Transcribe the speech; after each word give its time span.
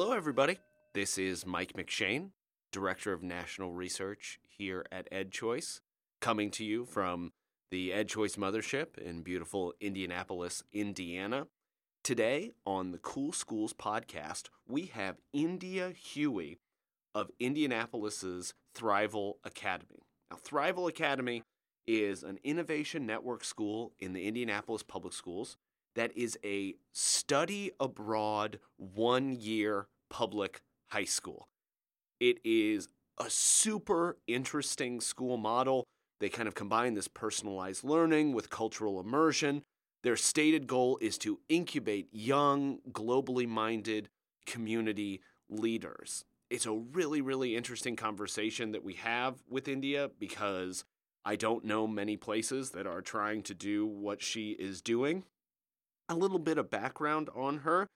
Hello, 0.00 0.12
everybody. 0.12 0.58
This 0.94 1.18
is 1.18 1.44
Mike 1.44 1.72
McShane, 1.72 2.30
Director 2.70 3.12
of 3.12 3.24
National 3.24 3.72
Research 3.72 4.38
here 4.46 4.86
at 4.92 5.10
EdChoice, 5.10 5.80
coming 6.20 6.52
to 6.52 6.64
you 6.64 6.84
from 6.84 7.32
the 7.72 7.90
EdChoice 7.90 8.38
Mothership 8.38 8.96
in 8.96 9.22
beautiful 9.22 9.74
Indianapolis, 9.80 10.62
Indiana. 10.72 11.48
Today 12.04 12.52
on 12.64 12.92
the 12.92 12.98
Cool 12.98 13.32
Schools 13.32 13.72
podcast, 13.72 14.50
we 14.68 14.86
have 14.86 15.16
India 15.32 15.90
Huey 15.90 16.60
of 17.12 17.32
Indianapolis's 17.40 18.54
Thrival 18.76 19.38
Academy. 19.42 20.04
Now, 20.30 20.36
Thrival 20.36 20.88
Academy 20.88 21.42
is 21.88 22.22
an 22.22 22.38
innovation 22.44 23.04
network 23.04 23.42
school 23.42 23.94
in 23.98 24.12
the 24.12 24.28
Indianapolis 24.28 24.84
Public 24.84 25.12
Schools 25.12 25.56
that 25.98 26.16
is 26.16 26.38
a 26.44 26.76
study 26.92 27.72
abroad 27.80 28.60
one 28.76 29.32
year 29.32 29.88
public 30.08 30.60
high 30.90 31.04
school. 31.04 31.48
It 32.20 32.38
is 32.44 32.88
a 33.18 33.28
super 33.28 34.16
interesting 34.28 35.00
school 35.00 35.36
model. 35.36 35.82
They 36.20 36.28
kind 36.28 36.46
of 36.46 36.54
combine 36.54 36.94
this 36.94 37.08
personalized 37.08 37.82
learning 37.82 38.32
with 38.32 38.48
cultural 38.48 39.00
immersion. 39.00 39.62
Their 40.04 40.14
stated 40.14 40.68
goal 40.68 40.98
is 41.00 41.18
to 41.18 41.40
incubate 41.48 42.06
young, 42.12 42.78
globally 42.92 43.48
minded 43.48 44.08
community 44.46 45.20
leaders. 45.50 46.24
It's 46.48 46.66
a 46.66 46.72
really, 46.72 47.20
really 47.20 47.56
interesting 47.56 47.96
conversation 47.96 48.70
that 48.70 48.84
we 48.84 48.94
have 48.94 49.42
with 49.50 49.66
India 49.66 50.12
because 50.16 50.84
I 51.24 51.34
don't 51.34 51.64
know 51.64 51.88
many 51.88 52.16
places 52.16 52.70
that 52.70 52.86
are 52.86 53.02
trying 53.02 53.42
to 53.42 53.54
do 53.54 53.84
what 53.84 54.22
she 54.22 54.52
is 54.52 54.80
doing. 54.80 55.24
A 56.08 56.14
little 56.14 56.38
bit 56.38 56.58
of 56.58 56.70
background 56.70 57.28
on 57.34 57.58
her. 57.58 57.86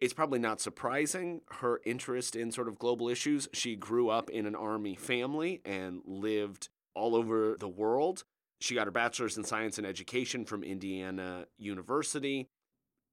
It's 0.00 0.12
probably 0.12 0.38
not 0.38 0.60
surprising 0.60 1.40
her 1.60 1.80
interest 1.84 2.36
in 2.36 2.52
sort 2.52 2.68
of 2.68 2.78
global 2.78 3.08
issues. 3.08 3.48
She 3.52 3.74
grew 3.74 4.10
up 4.10 4.30
in 4.30 4.46
an 4.46 4.54
army 4.54 4.94
family 4.94 5.60
and 5.64 6.00
lived 6.06 6.68
all 6.94 7.16
over 7.16 7.56
the 7.58 7.68
world. 7.68 8.22
She 8.60 8.74
got 8.74 8.86
her 8.86 8.92
bachelor's 8.92 9.36
in 9.36 9.44
science 9.44 9.76
and 9.76 9.86
education 9.86 10.44
from 10.44 10.62
Indiana 10.62 11.46
University. 11.58 12.48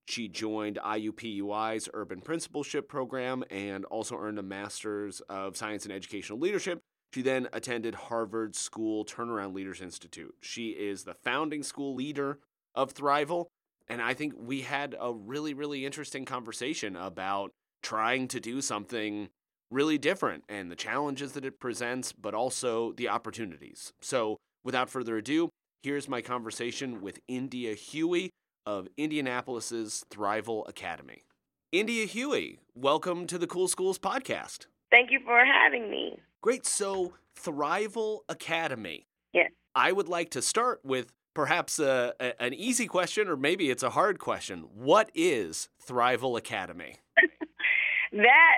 She 0.07 0.27
joined 0.27 0.77
IUPUI's 0.77 1.89
Urban 1.93 2.21
Principalship 2.21 2.87
Program 2.87 3.43
and 3.49 3.85
also 3.85 4.15
earned 4.15 4.37
a 4.37 4.43
master's 4.43 5.21
of 5.21 5.57
science 5.57 5.85
and 5.85 5.93
educational 5.93 6.37
leadership. 6.37 6.81
She 7.13 7.23
then 7.23 7.47
attended 7.51 7.95
Harvard 7.95 8.55
School 8.55 9.05
Turnaround 9.05 9.55
Leaders 9.55 9.81
Institute. 9.81 10.35
She 10.41 10.69
is 10.69 11.03
the 11.03 11.15
founding 11.15 11.63
school 11.63 11.95
leader 11.95 12.39
of 12.75 12.93
Thrival 12.93 13.47
and 13.87 14.01
I 14.01 14.13
think 14.13 14.33
we 14.37 14.61
had 14.61 14.95
a 14.99 15.13
really, 15.13 15.53
really 15.53 15.85
interesting 15.85 16.25
conversation 16.25 16.95
about 16.95 17.51
trying 17.83 18.27
to 18.29 18.39
do 18.39 18.61
something 18.61 19.29
really 19.71 19.97
different 19.97 20.43
and 20.49 20.71
the 20.71 20.75
challenges 20.75 21.33
that 21.33 21.45
it 21.45 21.59
presents, 21.59 22.11
but 22.11 22.33
also 22.33 22.93
the 22.93 23.09
opportunities. 23.09 23.93
So, 24.01 24.37
without 24.63 24.89
further 24.89 25.17
ado, 25.17 25.49
here's 25.83 26.07
my 26.07 26.21
conversation 26.21 27.01
with 27.01 27.19
India 27.27 27.73
Huey 27.75 28.29
of 28.65 28.87
Indianapolis's 28.97 30.03
Thrival 30.09 30.67
Academy. 30.67 31.23
India 31.71 32.05
Huey, 32.05 32.59
welcome 32.73 33.27
to 33.27 33.37
the 33.37 33.47
Cool 33.47 33.67
Schools 33.67 33.99
podcast. 33.99 34.67
Thank 34.89 35.11
you 35.11 35.19
for 35.25 35.43
having 35.45 35.89
me. 35.89 36.19
Great. 36.41 36.65
So, 36.65 37.13
Thrival 37.39 38.19
Academy. 38.29 39.05
Yes. 39.33 39.51
I 39.75 39.91
would 39.91 40.07
like 40.07 40.29
to 40.31 40.41
start 40.41 40.79
with 40.83 41.11
perhaps 41.35 41.77
a, 41.77 42.15
a, 42.19 42.41
an 42.41 42.53
easy 42.55 42.87
question, 42.87 43.27
or 43.27 43.37
maybe 43.37 43.69
it's 43.69 43.83
a 43.83 43.91
hard 43.91 44.17
question. 44.17 44.65
What 44.73 45.11
is 45.13 45.69
Thrival 45.85 46.35
Academy? 46.35 46.95
that 48.13 48.55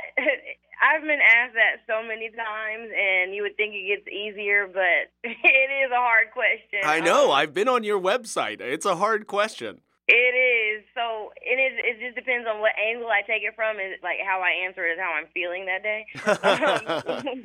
I've 0.82 1.02
been 1.02 1.20
asked 1.20 1.56
that 1.56 1.82
so 1.88 2.08
many 2.08 2.30
times, 2.30 2.90
and 2.96 3.34
you 3.34 3.42
would 3.42 3.58
think 3.58 3.74
it 3.74 3.88
gets 3.88 4.08
easier, 4.08 4.70
but 4.72 5.12
it 5.24 5.70
is 5.86 5.92
a 5.92 6.00
hard 6.00 6.32
question. 6.32 6.80
I 6.84 7.02
know. 7.02 7.32
Um, 7.32 7.36
I've 7.36 7.54
been 7.54 7.68
on 7.68 7.84
your 7.84 8.00
website. 8.00 8.62
It's 8.62 8.86
a 8.86 8.96
hard 8.96 9.28
question. 9.28 9.82
It 10.08 10.14
is. 10.14 10.86
So 10.96 11.34
it 11.42 11.60
is. 11.60 11.74
It 11.84 12.00
just 12.00 12.16
depends 12.16 12.48
on 12.48 12.62
what 12.62 12.72
angle 12.80 13.10
I 13.10 13.22
take 13.28 13.44
it 13.44 13.56
from. 13.56 13.78
and 13.78 13.92
like 14.02 14.18
how 14.26 14.40
I 14.40 14.66
answer 14.66 14.86
it 14.88 14.94
is 14.94 15.00
how 15.00 15.12
I'm 15.12 15.28
feeling 15.34 15.66
that 15.66 15.84
day. 15.84 16.06
um, 16.24 17.44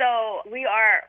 so 0.00 0.40
we 0.50 0.64
are 0.64 1.02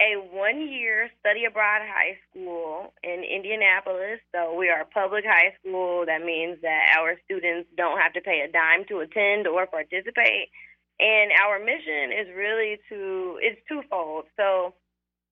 a 0.00 0.20
one 0.30 0.60
year 0.60 1.08
study 1.20 1.44
abroad 1.44 1.80
high 1.82 2.18
school 2.28 2.92
in 3.02 3.24
Indianapolis. 3.24 4.20
So 4.34 4.54
we 4.54 4.68
are 4.68 4.82
a 4.82 4.92
public 4.92 5.24
high 5.24 5.56
school. 5.60 6.04
That 6.04 6.22
means 6.22 6.58
that 6.62 6.94
our 6.98 7.16
students 7.24 7.68
don't 7.76 7.98
have 8.00 8.12
to 8.12 8.20
pay 8.20 8.44
a 8.44 8.52
dime 8.52 8.84
to 8.88 9.00
attend 9.00 9.46
or 9.46 9.66
participate. 9.66 10.52
And 11.00 11.32
our 11.44 11.58
mission 11.58 12.12
is 12.12 12.28
really 12.36 12.78
to, 12.88 13.38
it's 13.40 13.60
twofold. 13.68 14.24
So 14.36 14.74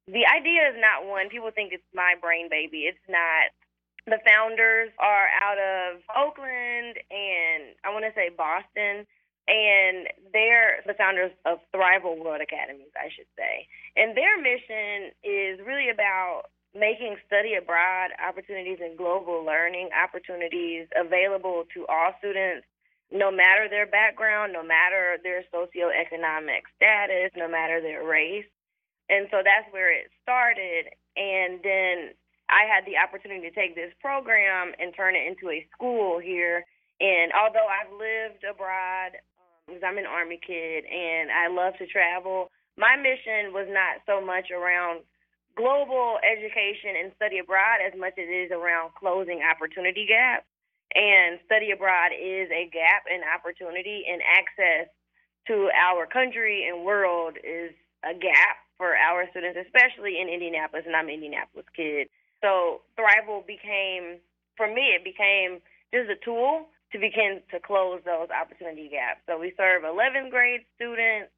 the 0.07 0.25
idea 0.29 0.69
is 0.69 0.77
not 0.81 1.09
one, 1.09 1.29
people 1.29 1.51
think 1.55 1.73
it's 1.73 1.85
my 1.95 2.15
brain 2.21 2.49
baby. 2.51 2.85
It's 2.89 3.05
not. 3.09 3.53
The 4.07 4.21
founders 4.21 4.93
are 5.01 5.29
out 5.41 5.57
of 5.57 6.01
Oakland 6.13 7.01
and 7.09 7.73
I 7.85 7.93
want 7.93 8.05
to 8.05 8.13
say 8.13 8.29
Boston 8.29 9.07
and 9.47 10.09
they're 10.33 10.81
the 10.87 10.95
founders 10.95 11.33
of 11.45 11.59
Thrival 11.75 12.17
World 12.17 12.41
Academies, 12.41 12.93
I 12.97 13.13
should 13.15 13.29
say. 13.37 13.69
And 13.97 14.17
their 14.17 14.41
mission 14.41 15.13
is 15.23 15.61
really 15.67 15.91
about 15.91 16.49
making 16.75 17.17
study 17.27 17.55
abroad 17.55 18.11
opportunities 18.19 18.79
and 18.83 18.99
global 18.99 19.45
learning 19.45 19.91
opportunities 19.95 20.89
available 20.97 21.65
to 21.75 21.87
all 21.87 22.13
students, 22.19 22.67
no 23.13 23.31
matter 23.31 23.69
their 23.69 23.87
background, 23.87 24.53
no 24.53 24.65
matter 24.65 25.19
their 25.23 25.45
socioeconomic 25.55 26.67
status, 26.75 27.31
no 27.37 27.47
matter 27.47 27.81
their 27.81 28.03
race. 28.03 28.49
And 29.09 29.29
so 29.31 29.45
that's 29.45 29.71
where 29.71 29.93
it 29.93 30.11
started. 30.23 30.91
And 31.17 31.61
then 31.63 32.17
I 32.49 32.65
had 32.67 32.85
the 32.87 32.97
opportunity 32.97 33.49
to 33.49 33.55
take 33.55 33.77
this 33.77 33.93
program 34.01 34.73
and 34.81 34.93
turn 34.97 35.15
it 35.15 35.29
into 35.29 35.51
a 35.51 35.67
school 35.73 36.19
here. 36.19 36.65
And 36.99 37.31
although 37.33 37.69
I've 37.69 37.93
lived 37.93 38.43
abroad 38.43 39.21
because 39.67 39.83
I'm 39.83 39.99
an 39.99 40.07
Army 40.07 40.39
kid 40.39 40.85
and 40.85 41.31
I 41.31 41.49
love 41.49 41.75
to 41.79 41.87
travel. 41.87 42.51
My 42.77 42.97
mission 42.97 43.53
was 43.53 43.67
not 43.71 44.05
so 44.07 44.25
much 44.25 44.51
around 44.51 45.03
global 45.57 46.19
education 46.23 46.99
and 46.99 47.13
study 47.17 47.39
abroad 47.39 47.81
as 47.81 47.95
much 47.99 48.19
as 48.19 48.27
it 48.27 48.51
is 48.51 48.53
around 48.53 48.93
closing 48.99 49.41
opportunity 49.43 50.07
gaps. 50.07 50.47
And 50.95 51.43
study 51.47 51.71
abroad 51.75 52.15
is 52.15 52.47
a 52.55 52.71
gap 52.71 53.11
in 53.11 53.23
opportunity 53.27 54.05
and 54.07 54.23
access 54.23 54.87
to 55.49 55.71
our 55.75 56.07
country 56.07 56.69
and 56.71 56.85
world 56.85 57.35
is 57.43 57.75
a 58.05 58.15
gap 58.15 58.63
for 58.79 58.95
our 58.95 59.27
students, 59.31 59.59
especially 59.59 60.21
in 60.21 60.29
Indianapolis, 60.29 60.85
and 60.87 60.95
I'm 60.95 61.09
an 61.09 61.15
Indianapolis 61.15 61.67
kid. 61.75 62.09
So 62.43 62.83
Thrival 62.99 63.47
became, 63.47 64.21
for 64.57 64.67
me, 64.67 64.95
it 64.95 65.03
became 65.03 65.59
just 65.93 66.11
a 66.11 66.19
tool 66.25 66.67
to 66.95 67.03
begin 67.03 67.43
to 67.51 67.59
close 67.59 67.99
those 68.07 68.31
opportunity 68.31 68.87
gaps. 68.87 69.19
So 69.27 69.35
we 69.35 69.53
serve 69.59 69.83
11th 69.83 70.31
grade 70.31 70.63
students 70.79 71.35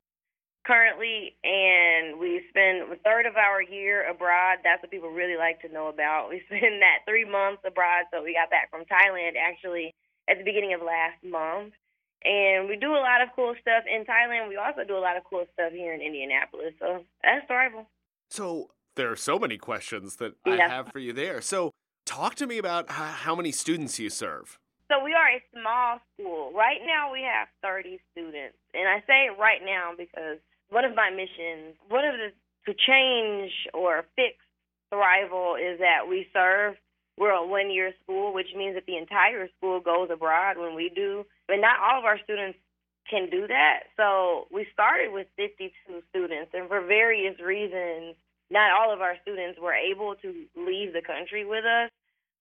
currently, 0.69 1.33
and 1.41 2.21
we 2.21 2.45
spend 2.53 2.93
a 2.93 3.01
third 3.01 3.25
of 3.25 3.41
our 3.41 3.65
year 3.65 4.05
abroad. 4.05 4.61
That's 4.61 4.83
what 4.85 4.93
people 4.93 5.09
really 5.09 5.41
like 5.41 5.65
to 5.65 5.73
know 5.73 5.89
about. 5.89 6.29
We 6.29 6.45
spend 6.53 6.85
that 6.85 7.09
three 7.09 7.25
months 7.25 7.65
abroad. 7.65 8.05
So 8.13 8.23
we 8.23 8.37
got 8.37 8.53
back 8.53 8.69
from 8.69 8.85
Thailand 8.85 9.41
actually 9.41 9.95
at 10.29 10.37
the 10.37 10.45
beginning 10.45 10.75
of 10.77 10.85
last 10.85 11.25
month. 11.25 11.73
And 12.21 12.69
we 12.69 12.77
do 12.77 12.93
a 12.93 13.01
lot 13.01 13.23
of 13.23 13.33
cool 13.35 13.55
stuff 13.61 13.85
in 13.89 14.05
Thailand. 14.05 14.49
We 14.49 14.57
also 14.57 14.85
do 14.85 14.99
a 14.99 15.01
lot 15.01 15.17
of 15.17 15.25
cool 15.25 15.47
stuff 15.55 15.73
here 15.73 15.95
in 15.95 16.03
Indianapolis. 16.03 16.75
So 16.79 17.05
that's 17.23 17.49
Thrival. 17.49 17.87
So 18.29 18.71
there 18.97 19.11
are 19.11 19.17
so 19.17 19.39
many 19.39 19.57
questions 19.57 20.17
that 20.17 20.35
yeah. 20.45 20.55
I 20.55 20.69
have 20.69 20.93
for 20.93 20.99
you 20.99 21.15
there. 21.15 21.41
So 21.41 21.71
talk 22.05 22.35
to 22.37 22.47
me 22.47 22.59
about 22.59 22.91
how 22.91 23.35
many 23.35 23.53
students 23.53 23.99
you 23.99 24.11
serve. 24.11 24.59
So 24.89 25.03
we 25.03 25.15
are 25.15 25.35
a 25.35 25.43
small 25.51 25.99
school. 26.15 26.53
Right 26.55 26.79
now 26.87 27.13
we 27.13 27.23
have 27.23 27.49
30 27.63 27.99
students. 28.13 28.59
And 28.75 28.87
I 28.87 29.03
say 29.07 29.29
right 29.35 29.61
now 29.65 29.93
because 29.97 30.39
one 30.71 30.85
of 30.85 30.95
my 30.95 31.11
missions, 31.11 31.75
one 31.89 32.05
of 32.05 32.15
the 32.15 32.31
to 32.67 32.75
change 32.75 33.53
or 33.75 34.05
fix 34.17 34.39
Thrival 34.93 35.55
is 35.55 35.79
that 35.79 36.07
we 36.09 36.27
serve 36.33 36.75
we're 37.19 37.33
a 37.33 37.47
one 37.47 37.71
year 37.71 37.93
school, 38.03 38.35
which 38.35 38.49
means 38.55 38.75
that 38.75 38.85
the 38.87 38.97
entire 38.97 39.49
school 39.57 39.81
goes 39.81 40.11
abroad 40.13 40.59
when 40.59 40.75
we 40.75 40.91
do. 40.95 41.25
But 41.49 41.57
not 41.57 41.81
all 41.81 41.99
of 41.99 42.05
our 42.05 42.19
students 42.23 42.59
can 43.09 43.31
do 43.31 43.47
that. 43.47 43.89
So 43.97 44.49
we 44.53 44.67
started 44.73 45.13
with 45.13 45.27
52 45.37 45.73
students, 46.11 46.51
and 46.53 46.69
for 46.69 46.85
various 46.85 47.41
reasons, 47.41 48.17
not 48.51 48.71
all 48.79 48.93
of 48.93 49.01
our 49.01 49.17
students 49.23 49.59
were 49.61 49.75
able 49.75 50.15
to 50.23 50.29
leave 50.57 50.93
the 50.93 51.03
country 51.03 51.45
with 51.47 51.65
us. 51.65 51.91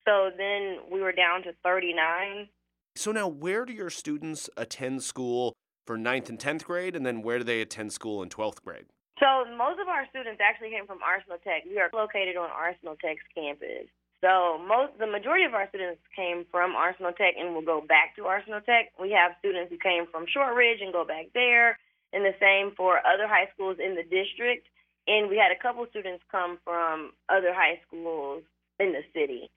So 0.08 0.30
then 0.38 0.80
we 0.92 1.02
were 1.02 1.12
down 1.12 1.44
to 1.44 1.54
39. 1.64 2.48
So 2.96 3.12
now, 3.12 3.28
where 3.28 3.66
do 3.66 3.74
your 3.74 3.90
students 3.90 4.50
attend 4.56 5.04
school 5.04 5.54
for 5.86 5.98
ninth 5.98 6.30
and 6.30 6.40
10th 6.40 6.64
grade, 6.64 6.96
and 6.96 7.06
then 7.06 7.22
where 7.22 7.40
do 7.40 7.44
they 7.44 7.62
attend 7.62 7.92
school 7.92 8.24
in 8.24 8.30
12th 8.30 8.62
grade? 8.64 8.86
So 9.20 9.46
most 9.58 9.80
of 9.80 9.88
our 9.88 10.08
students 10.10 10.42
actually 10.42 10.70
came 10.70 10.86
from 10.86 11.00
Arsenal 11.04 11.38
Tech. 11.44 11.64
We 11.66 11.80
are 11.80 11.90
located 11.94 12.38
on 12.38 12.50
Arsenal 12.50 12.96
Tech's 13.02 13.24
campus. 13.34 13.88
So 14.24 14.58
most, 14.58 14.98
the 14.98 15.08
majority 15.08 15.46
of 15.46 15.54
our 15.54 15.68
students 15.70 16.02
came 16.16 16.46
from 16.52 16.76
Arsenal 16.76 17.12
Tech 17.12 17.36
and 17.38 17.54
will 17.54 17.66
go 17.66 17.82
back 17.82 18.16
to 18.16 18.26
Arsenal 18.26 18.62
Tech. 18.62 18.92
We 19.00 19.12
have 19.12 19.36
students 19.40 19.72
who 19.72 19.78
came 19.78 20.06
from 20.12 20.26
Shortridge 20.28 20.82
and 20.82 20.94
go 20.94 21.06
back 21.06 21.28
there, 21.34 21.78
and 22.14 22.24
the 22.26 22.36
same 22.40 22.74
for 22.76 23.00
other 23.06 23.28
high 23.28 23.50
schools 23.54 23.78
in 23.80 23.96
the 23.96 24.04
district. 24.04 24.68
And 25.08 25.30
we 25.30 25.38
had 25.38 25.52
a 25.52 25.62
couple 25.62 25.86
students 25.90 26.24
come 26.32 26.58
from 26.64 27.12
other 27.30 27.54
high 27.54 27.80
schools 27.88 28.44
in 28.80 28.92
the 28.92 29.04
city 29.14 29.50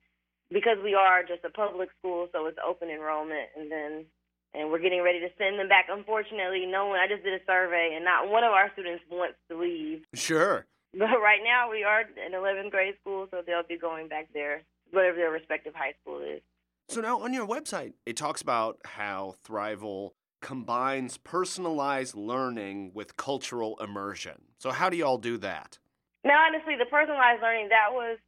because 0.50 0.78
we 0.82 0.94
are 0.94 1.22
just 1.22 1.44
a 1.44 1.50
public 1.50 1.88
school, 1.98 2.28
so 2.32 2.46
it's 2.46 2.58
open 2.66 2.88
enrollment, 2.88 3.48
and 3.56 3.70
then 3.70 4.06
and 4.54 4.70
we're 4.70 4.80
getting 4.80 5.02
ready 5.02 5.20
to 5.20 5.28
send 5.36 5.58
them 5.58 5.68
back. 5.68 5.86
Unfortunately, 5.90 6.64
no 6.66 6.86
one. 6.86 6.98
I 6.98 7.06
just 7.06 7.22
did 7.22 7.34
a 7.34 7.44
survey, 7.44 7.92
and 7.94 8.04
not 8.04 8.28
one 8.28 8.44
of 8.44 8.52
our 8.52 8.70
students 8.72 9.04
wants 9.10 9.36
to 9.50 9.60
leave. 9.60 10.04
Sure. 10.14 10.66
But 10.94 11.20
right 11.20 11.40
now, 11.44 11.70
we 11.70 11.84
are 11.84 12.00
in 12.00 12.32
11th 12.32 12.70
grade 12.70 12.94
school, 13.00 13.28
so 13.30 13.42
they'll 13.46 13.62
be 13.68 13.76
going 13.76 14.08
back 14.08 14.28
there, 14.32 14.62
whatever 14.90 15.16
their 15.16 15.30
respective 15.30 15.74
high 15.74 15.92
school 16.00 16.20
is. 16.20 16.40
So 16.88 17.02
now 17.02 17.20
on 17.20 17.34
your 17.34 17.46
website, 17.46 17.92
it 18.06 18.16
talks 18.16 18.40
about 18.40 18.78
how 18.84 19.34
Thrival 19.46 20.12
combines 20.40 21.18
personalized 21.18 22.14
learning 22.14 22.92
with 22.94 23.16
cultural 23.16 23.76
immersion. 23.78 24.44
So 24.58 24.70
how 24.70 24.88
do 24.88 24.96
you 24.96 25.04
all 25.04 25.18
do 25.18 25.36
that? 25.38 25.78
Now, 26.24 26.46
honestly, 26.46 26.74
the 26.78 26.86
personalized 26.86 27.42
learning 27.42 27.68
that 27.68 27.92
was 27.92 28.18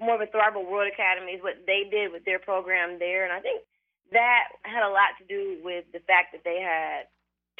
more 0.00 0.16
of 0.16 0.22
a 0.22 0.30
Thrival 0.30 0.68
World 0.68 0.90
Academy 0.92 1.32
is 1.32 1.42
what 1.42 1.62
they 1.66 1.88
did 1.90 2.12
with 2.12 2.24
their 2.24 2.38
program 2.38 2.98
there, 2.98 3.24
and 3.24 3.32
I 3.32 3.40
think 3.40 3.62
that 4.12 4.48
had 4.64 4.86
a 4.86 4.92
lot 4.92 5.16
to 5.20 5.24
do 5.28 5.60
with 5.62 5.84
the 5.92 6.00
fact 6.08 6.32
that 6.32 6.44
they 6.44 6.60
had 6.60 7.10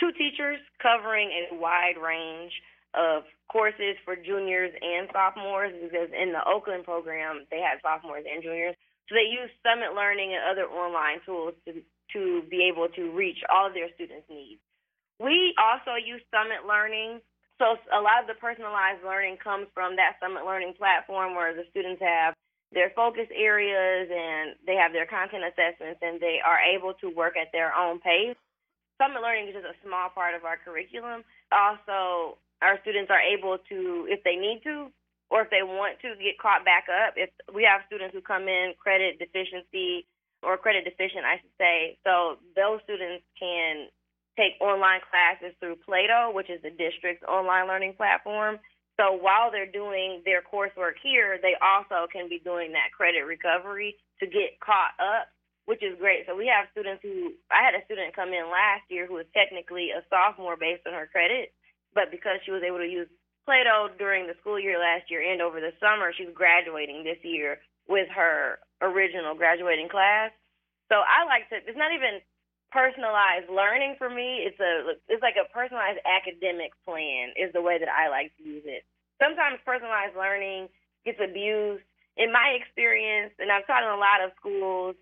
two 0.01 0.13
teachers 0.17 0.59
covering 0.81 1.29
a 1.29 1.55
wide 1.55 1.99
range 2.01 2.53
of 2.95 3.25
courses 3.53 4.01
for 4.05 4.17
juniors 4.17 4.73
and 4.81 5.09
sophomores 5.13 5.73
because 5.77 6.09
in 6.15 6.33
the 6.33 6.41
Oakland 6.49 6.85
program 6.85 7.45
they 7.51 7.61
had 7.61 7.83
sophomores 7.83 8.25
and 8.25 8.43
juniors. 8.43 8.75
So 9.09 9.17
they 9.17 9.29
used 9.29 9.53
Summit 9.65 9.97
Learning 9.97 10.33
and 10.33 10.45
other 10.45 10.69
online 10.69 11.21
tools 11.25 11.55
to 11.67 11.81
to 12.17 12.41
be 12.49 12.65
able 12.65 12.89
to 12.97 13.13
reach 13.13 13.37
all 13.53 13.69
of 13.69 13.75
their 13.75 13.93
students' 13.93 14.25
needs. 14.31 14.61
We 15.21 15.53
also 15.61 16.01
use 16.01 16.25
Summit 16.33 16.65
Learning. 16.65 17.21
So 17.59 17.75
a 17.91 17.99
lot 17.99 18.23
of 18.23 18.31
the 18.31 18.39
personalized 18.39 19.03
learning 19.03 19.43
comes 19.43 19.67
from 19.75 19.97
that 19.99 20.23
Summit 20.23 20.47
Learning 20.47 20.75
platform 20.79 21.35
where 21.35 21.55
the 21.55 21.67
students 21.71 22.01
have 22.01 22.35
their 22.71 22.93
focus 22.95 23.27
areas 23.35 24.07
and 24.13 24.55
they 24.63 24.79
have 24.79 24.93
their 24.93 25.07
content 25.07 25.43
assessments 25.43 25.99
and 26.03 26.21
they 26.21 26.39
are 26.39 26.63
able 26.63 26.95
to 27.03 27.11
work 27.11 27.35
at 27.35 27.51
their 27.51 27.75
own 27.75 27.99
pace. 27.99 28.39
Summit 29.03 29.23
learning 29.23 29.49
is 29.49 29.59
just 29.59 29.67
a 29.67 29.79
small 29.83 30.11
part 30.11 30.35
of 30.35 30.45
our 30.45 30.59
curriculum. 30.59 31.25
Also, 31.51 32.39
our 32.63 32.79
students 32.83 33.11
are 33.11 33.23
able 33.23 33.59
to, 33.71 34.07
if 34.11 34.23
they 34.23 34.35
need 34.35 34.63
to, 34.63 34.91
or 35.31 35.43
if 35.43 35.51
they 35.51 35.63
want 35.63 35.99
to, 36.03 36.15
get 36.19 36.39
caught 36.39 36.65
back 36.65 36.87
up. 36.87 37.15
If 37.17 37.31
we 37.55 37.67
have 37.67 37.87
students 37.87 38.15
who 38.15 38.23
come 38.23 38.47
in 38.47 38.75
credit 38.79 39.19
deficiency 39.19 40.07
or 40.43 40.59
credit 40.59 40.85
deficient, 40.85 41.27
I 41.27 41.39
should 41.43 41.57
say, 41.59 41.99
so 42.07 42.39
those 42.55 42.81
students 42.85 43.25
can 43.39 43.91
take 44.39 44.55
online 44.63 45.03
classes 45.11 45.53
through 45.59 45.83
Plato, 45.83 46.31
which 46.31 46.49
is 46.49 46.63
the 46.63 46.71
district's 46.71 47.27
online 47.27 47.67
learning 47.67 47.95
platform 47.99 48.63
so 48.99 49.15
while 49.15 49.55
they're 49.55 49.71
doing 49.71 50.27
their 50.27 50.43
coursework 50.43 50.99
here, 50.99 51.39
they 51.39 51.55
also 51.63 52.11
can 52.11 52.27
be 52.27 52.43
doing 52.43 52.75
that 52.75 52.91
credit 52.91 53.23
recovery 53.23 53.95
to 54.19 54.27
get 54.27 54.59
caught 54.59 54.99
up, 54.99 55.31
which 55.71 55.87
is 55.87 55.95
great. 56.03 56.27
So 56.27 56.35
we 56.35 56.51
have 56.51 56.67
students 56.75 56.99
who 57.07 57.39
I 57.47 57.63
had 57.63 57.79
a 57.79 57.87
student 57.87 58.19
come 58.19 58.35
in 58.35 58.51
last 58.51 58.91
year 58.91 59.07
who 59.07 59.23
was 59.23 59.31
technically 59.31 59.95
a 59.95 60.03
sophomore 60.11 60.59
based 60.59 60.83
on 60.83 60.99
her 60.99 61.07
credit, 61.07 61.55
but 61.95 62.11
because 62.11 62.43
she 62.43 62.51
was 62.51 62.67
able 62.67 62.83
to 62.83 62.91
use 62.91 63.07
Plato 63.47 63.87
during 64.03 64.27
the 64.27 64.35
school 64.43 64.59
year 64.59 64.83
last 64.83 65.07
year 65.09 65.23
and 65.23 65.41
over 65.41 65.63
the 65.63 65.73
summer, 65.79 66.11
she's 66.11 66.35
graduating 66.35 67.07
this 67.07 67.23
year 67.23 67.63
with 67.87 68.11
her 68.11 68.59
original 68.83 69.39
graduating 69.39 69.89
class. 69.89 70.35
So 70.91 70.99
I 71.07 71.23
like 71.25 71.47
to 71.55 71.63
it's 71.63 71.79
not 71.79 71.95
even 71.95 72.19
personalized 72.71 73.49
learning 73.49 73.97
for 73.97 74.09
me. 74.09 74.45
It's 74.45 74.61
a 74.61 74.97
it's 75.09 75.23
like 75.23 75.37
a 75.41 75.49
personalized 75.53 76.01
academic 76.05 76.73
plan 76.85 77.33
is 77.37 77.53
the 77.53 77.63
way 77.63 77.79
that 77.79 77.89
I 77.89 78.09
like 78.09 78.33
to 78.39 78.43
use 78.45 78.65
it 78.67 78.85
sometimes 79.19 79.59
personalized 79.67 80.17
learning 80.17 80.71
gets 81.05 81.19
abused. 81.19 81.83
In 82.19 82.35
my 82.35 82.59
experience, 82.59 83.31
and 83.39 83.47
I've 83.47 83.63
taught 83.71 83.87
in 83.87 83.95
a 83.95 84.03
lot 84.03 84.19
of 84.19 84.35
schools 84.35 84.99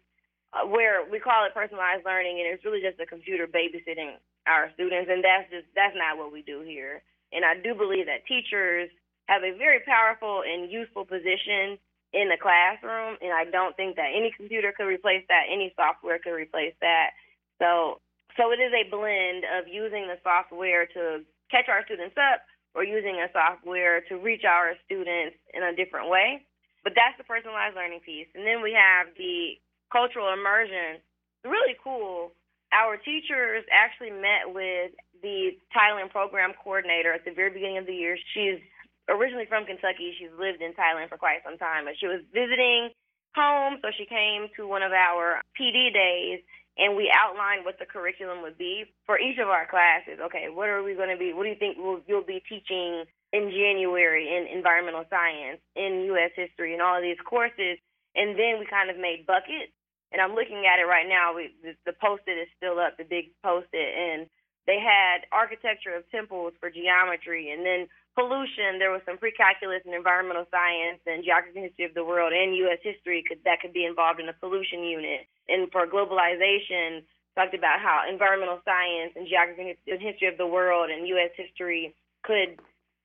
uh, 0.52 0.68
where 0.68 1.08
we 1.08 1.16
call 1.16 1.48
it 1.48 1.56
personalized 1.56 2.04
learning, 2.04 2.44
and 2.44 2.52
it's 2.52 2.60
really 2.60 2.84
just 2.84 3.00
a 3.00 3.08
computer 3.08 3.48
babysitting 3.48 4.20
our 4.44 4.68
students, 4.76 5.08
and 5.08 5.24
that's 5.24 5.48
just 5.48 5.64
that's 5.72 5.96
not 5.96 6.20
what 6.20 6.28
we 6.28 6.44
do 6.44 6.60
here. 6.60 7.00
And 7.32 7.40
I 7.40 7.56
do 7.56 7.72
believe 7.72 8.04
that 8.04 8.28
teachers 8.28 8.92
have 9.32 9.48
a 9.48 9.56
very 9.56 9.80
powerful 9.88 10.44
and 10.44 10.68
useful 10.68 11.08
position 11.08 11.80
in 12.12 12.28
the 12.28 12.36
classroom, 12.36 13.16
and 13.24 13.32
I 13.32 13.48
don't 13.48 13.72
think 13.80 13.96
that 13.96 14.12
any 14.12 14.28
computer 14.36 14.76
could 14.76 14.86
replace 14.86 15.24
that, 15.32 15.48
any 15.48 15.72
software 15.72 16.20
could 16.20 16.36
replace 16.36 16.76
that. 16.84 17.16
So, 17.58 18.00
so 18.36 18.52
it 18.52 18.60
is 18.60 18.72
a 18.72 18.88
blend 18.90 19.44
of 19.58 19.68
using 19.68 20.08
the 20.08 20.18
software 20.22 20.86
to 20.92 21.24
catch 21.50 21.68
our 21.68 21.84
students 21.86 22.16
up, 22.18 22.42
or 22.76 22.84
using 22.84 23.16
a 23.16 23.32
software 23.32 24.04
to 24.04 24.20
reach 24.20 24.44
our 24.44 24.76
students 24.84 25.40
in 25.56 25.64
a 25.64 25.72
different 25.72 26.12
way. 26.12 26.44
But 26.84 26.92
that's 26.92 27.16
the 27.16 27.24
personalized 27.24 27.74
learning 27.74 28.04
piece. 28.04 28.28
And 28.36 28.46
then 28.46 28.60
we 28.60 28.76
have 28.76 29.08
the 29.16 29.56
cultural 29.90 30.28
immersion. 30.28 31.00
Really 31.42 31.74
cool. 31.82 32.36
Our 32.76 33.00
teachers 33.00 33.64
actually 33.72 34.12
met 34.12 34.52
with 34.52 34.92
the 35.24 35.56
Thailand 35.72 36.12
program 36.12 36.52
coordinator 36.52 37.16
at 37.16 37.24
the 37.24 37.32
very 37.32 37.50
beginning 37.50 37.78
of 37.78 37.86
the 37.88 37.96
year. 37.96 38.18
She's 38.36 38.60
originally 39.08 39.48
from 39.48 39.64
Kentucky. 39.64 40.12
She's 40.20 40.34
lived 40.36 40.60
in 40.60 40.76
Thailand 40.76 41.08
for 41.08 41.16
quite 41.16 41.40
some 41.48 41.56
time, 41.56 41.88
but 41.88 41.96
she 41.96 42.06
was 42.06 42.20
visiting 42.34 42.92
home, 43.34 43.80
so 43.80 43.88
she 43.96 44.04
came 44.04 44.52
to 44.56 44.68
one 44.68 44.82
of 44.82 44.92
our 44.92 45.40
PD 45.56 45.92
days 45.92 46.44
and 46.76 46.96
we 46.96 47.08
outlined 47.08 47.64
what 47.64 47.78
the 47.78 47.86
curriculum 47.88 48.42
would 48.42 48.58
be 48.58 48.84
for 49.06 49.18
each 49.18 49.38
of 49.38 49.48
our 49.48 49.66
classes. 49.66 50.20
Okay, 50.20 50.48
what 50.52 50.68
are 50.68 50.82
we 50.82 50.94
going 50.94 51.08
to 51.08 51.16
be? 51.16 51.32
What 51.32 51.44
do 51.44 51.50
you 51.50 51.58
think 51.58 51.76
we'll, 51.80 52.00
you'll 52.06 52.26
be 52.26 52.42
teaching 52.44 53.04
in 53.32 53.48
January 53.50 54.28
in 54.28 54.46
environmental 54.52 55.04
science, 55.08 55.60
in 55.74 56.04
U.S. 56.12 56.32
history, 56.36 56.72
and 56.72 56.82
all 56.82 56.96
of 56.96 57.02
these 57.02 57.20
courses? 57.24 57.80
And 58.14 58.36
then 58.36 58.60
we 58.60 58.66
kind 58.68 58.90
of 58.90 59.00
made 59.00 59.24
buckets. 59.26 59.72
And 60.12 60.20
I'm 60.20 60.36
looking 60.36 60.68
at 60.68 60.78
it 60.78 60.86
right 60.86 61.08
now. 61.08 61.34
We, 61.34 61.52
the, 61.64 61.72
the 61.84 61.96
post-it 61.96 62.36
is 62.36 62.48
still 62.56 62.78
up, 62.78 62.96
the 62.96 63.04
big 63.04 63.32
post-it, 63.42 63.90
and 63.96 64.28
they 64.66 64.78
had 64.78 65.24
architecture 65.32 65.96
of 65.96 66.08
temples 66.10 66.52
for 66.60 66.70
geometry, 66.70 67.50
and 67.50 67.64
then 67.64 67.88
pollution. 68.14 68.78
There 68.78 68.92
was 68.92 69.02
some 69.04 69.16
pre-calculus 69.16 69.82
and 69.84 69.94
environmental 69.94 70.44
science 70.52 71.00
and 71.06 71.24
geography 71.24 71.60
and 71.60 71.68
history 71.68 71.84
of 71.88 71.94
the 71.94 72.04
world 72.04 72.32
and 72.32 72.56
U.S. 72.68 72.80
history 72.82 73.24
that 73.44 73.60
could 73.60 73.72
be 73.72 73.84
involved 73.84 74.20
in 74.20 74.28
a 74.28 74.36
pollution 74.36 74.84
unit. 74.84 75.28
And 75.48 75.70
for 75.70 75.86
globalization, 75.86 77.02
talked 77.36 77.54
about 77.54 77.80
how 77.80 78.02
environmental 78.08 78.60
science 78.64 79.12
and 79.14 79.28
geography 79.28 79.76
and 79.86 80.00
history 80.00 80.28
of 80.28 80.38
the 80.38 80.46
world 80.46 80.90
and 80.90 81.06
U.S. 81.08 81.30
history 81.36 81.94
could 82.24 82.58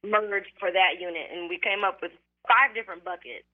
merge 0.08 0.48
for 0.60 0.72
that 0.72 0.98
unit. 1.00 1.28
And 1.32 1.50
we 1.50 1.60
came 1.60 1.84
up 1.84 2.00
with 2.02 2.12
five 2.48 2.74
different 2.74 3.04
buckets. 3.04 3.46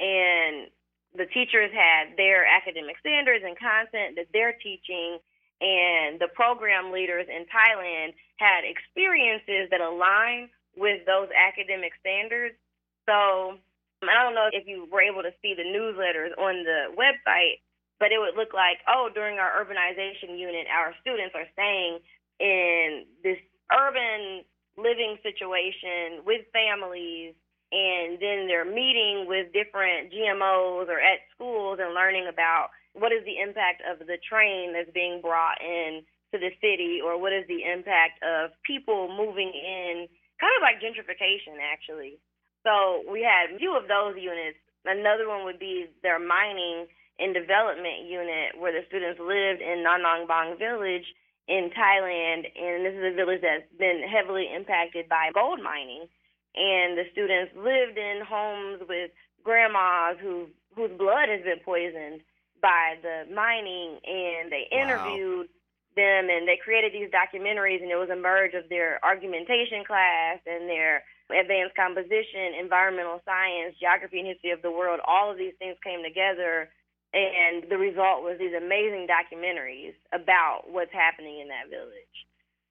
And 0.00 0.72
the 1.12 1.26
teachers 1.28 1.70
had 1.70 2.16
their 2.16 2.48
academic 2.48 2.96
standards 2.98 3.44
and 3.44 3.58
content 3.58 4.16
that 4.16 4.32
they're 4.32 4.56
teaching 4.56 5.20
and 5.60 6.18
the 6.18 6.28
program 6.32 6.90
leaders 6.90 7.26
in 7.28 7.44
Thailand 7.52 8.16
had 8.36 8.64
experiences 8.64 9.68
that 9.70 9.80
align 9.80 10.48
with 10.76 11.04
those 11.04 11.28
academic 11.36 11.92
standards. 12.00 12.56
So 13.04 13.60
I 14.00 14.14
don't 14.24 14.34
know 14.34 14.48
if 14.52 14.66
you 14.66 14.88
were 14.90 15.02
able 15.02 15.22
to 15.22 15.32
see 15.42 15.52
the 15.52 15.68
newsletters 15.68 16.32
on 16.40 16.64
the 16.64 16.96
website, 16.96 17.60
but 18.00 18.10
it 18.10 18.18
would 18.18 18.34
look 18.34 18.56
like, 18.56 18.80
oh, 18.88 19.12
during 19.14 19.38
our 19.38 19.52
urbanization 19.60 20.40
unit, 20.40 20.66
our 20.72 20.96
students 21.00 21.36
are 21.36 21.46
staying 21.52 22.00
in 22.40 23.04
this 23.22 23.36
urban 23.70 24.42
living 24.80 25.20
situation 25.22 26.24
with 26.24 26.48
families, 26.50 27.36
and 27.70 28.16
then 28.18 28.48
they're 28.48 28.64
meeting 28.64 29.28
with 29.28 29.52
different 29.52 30.10
GMOs 30.10 30.88
or 30.88 30.98
at 30.98 31.20
schools 31.36 31.78
and 31.80 31.94
learning 31.94 32.26
about 32.26 32.72
what 32.94 33.12
is 33.12 33.22
the 33.28 33.38
impact 33.38 33.84
of 33.84 34.00
the 34.08 34.18
train 34.26 34.72
that's 34.72 34.90
being 34.90 35.20
brought 35.20 35.60
in 35.60 36.02
to 36.32 36.38
the 36.38 36.50
city, 36.58 36.98
or 37.04 37.20
what 37.20 37.32
is 37.32 37.44
the 37.46 37.62
impact 37.68 38.22
of 38.24 38.50
people 38.64 39.12
moving 39.12 39.52
in 39.52 40.08
kind 40.40 40.54
of 40.56 40.62
like 40.64 40.80
gentrification 40.80 41.60
actually. 41.60 42.16
So 42.64 43.02
we 43.10 43.20
had 43.20 43.54
a 43.54 43.58
few 43.58 43.76
of 43.76 43.88
those 43.88 44.16
units. 44.16 44.56
Another 44.86 45.28
one 45.28 45.44
would 45.44 45.58
be 45.58 45.86
their 46.02 46.18
mining 46.18 46.86
and 47.20 47.34
development 47.34 48.08
unit 48.08 48.56
where 48.58 48.72
the 48.72 48.86
students 48.88 49.20
lived 49.20 49.60
in 49.60 49.84
Nanong 49.84 50.26
Bang 50.26 50.56
village 50.58 51.04
in 51.48 51.70
Thailand 51.76 52.48
and 52.56 52.84
this 52.84 52.94
is 52.94 53.12
a 53.12 53.14
village 53.14 53.40
that's 53.42 53.68
been 53.78 54.02
heavily 54.02 54.48
impacted 54.48 55.08
by 55.08 55.30
gold 55.34 55.60
mining 55.62 56.08
and 56.56 56.96
the 56.96 57.04
students 57.12 57.52
lived 57.54 57.98
in 57.98 58.22
homes 58.26 58.82
with 58.88 59.10
grandmas 59.44 60.18
who 60.20 60.46
whose 60.74 60.90
blood 60.96 61.28
has 61.28 61.42
been 61.42 61.60
poisoned 61.64 62.20
by 62.62 62.96
the 63.02 63.26
mining 63.34 63.98
and 64.04 64.50
they 64.50 64.66
interviewed 64.72 65.46
wow 65.46 65.56
them 65.96 66.30
and 66.30 66.46
they 66.46 66.56
created 66.56 66.92
these 66.92 67.10
documentaries 67.10 67.82
and 67.82 67.90
it 67.90 67.98
was 67.98 68.10
a 68.10 68.16
merge 68.16 68.54
of 68.54 68.68
their 68.68 69.02
argumentation 69.04 69.82
class 69.84 70.38
and 70.46 70.68
their 70.68 71.02
advanced 71.30 71.74
composition, 71.74 72.58
environmental 72.58 73.22
science, 73.24 73.74
geography 73.78 74.18
and 74.18 74.28
history 74.28 74.50
of 74.50 74.62
the 74.62 74.70
world. 74.70 75.00
All 75.06 75.30
of 75.30 75.38
these 75.38 75.54
things 75.58 75.76
came 75.82 76.02
together, 76.02 76.70
and 77.12 77.66
the 77.68 77.78
result 77.78 78.22
was 78.22 78.38
these 78.38 78.54
amazing 78.54 79.06
documentaries 79.10 79.94
about 80.14 80.70
what's 80.70 80.92
happening 80.92 81.40
in 81.40 81.48
that 81.48 81.66
village. 81.66 82.16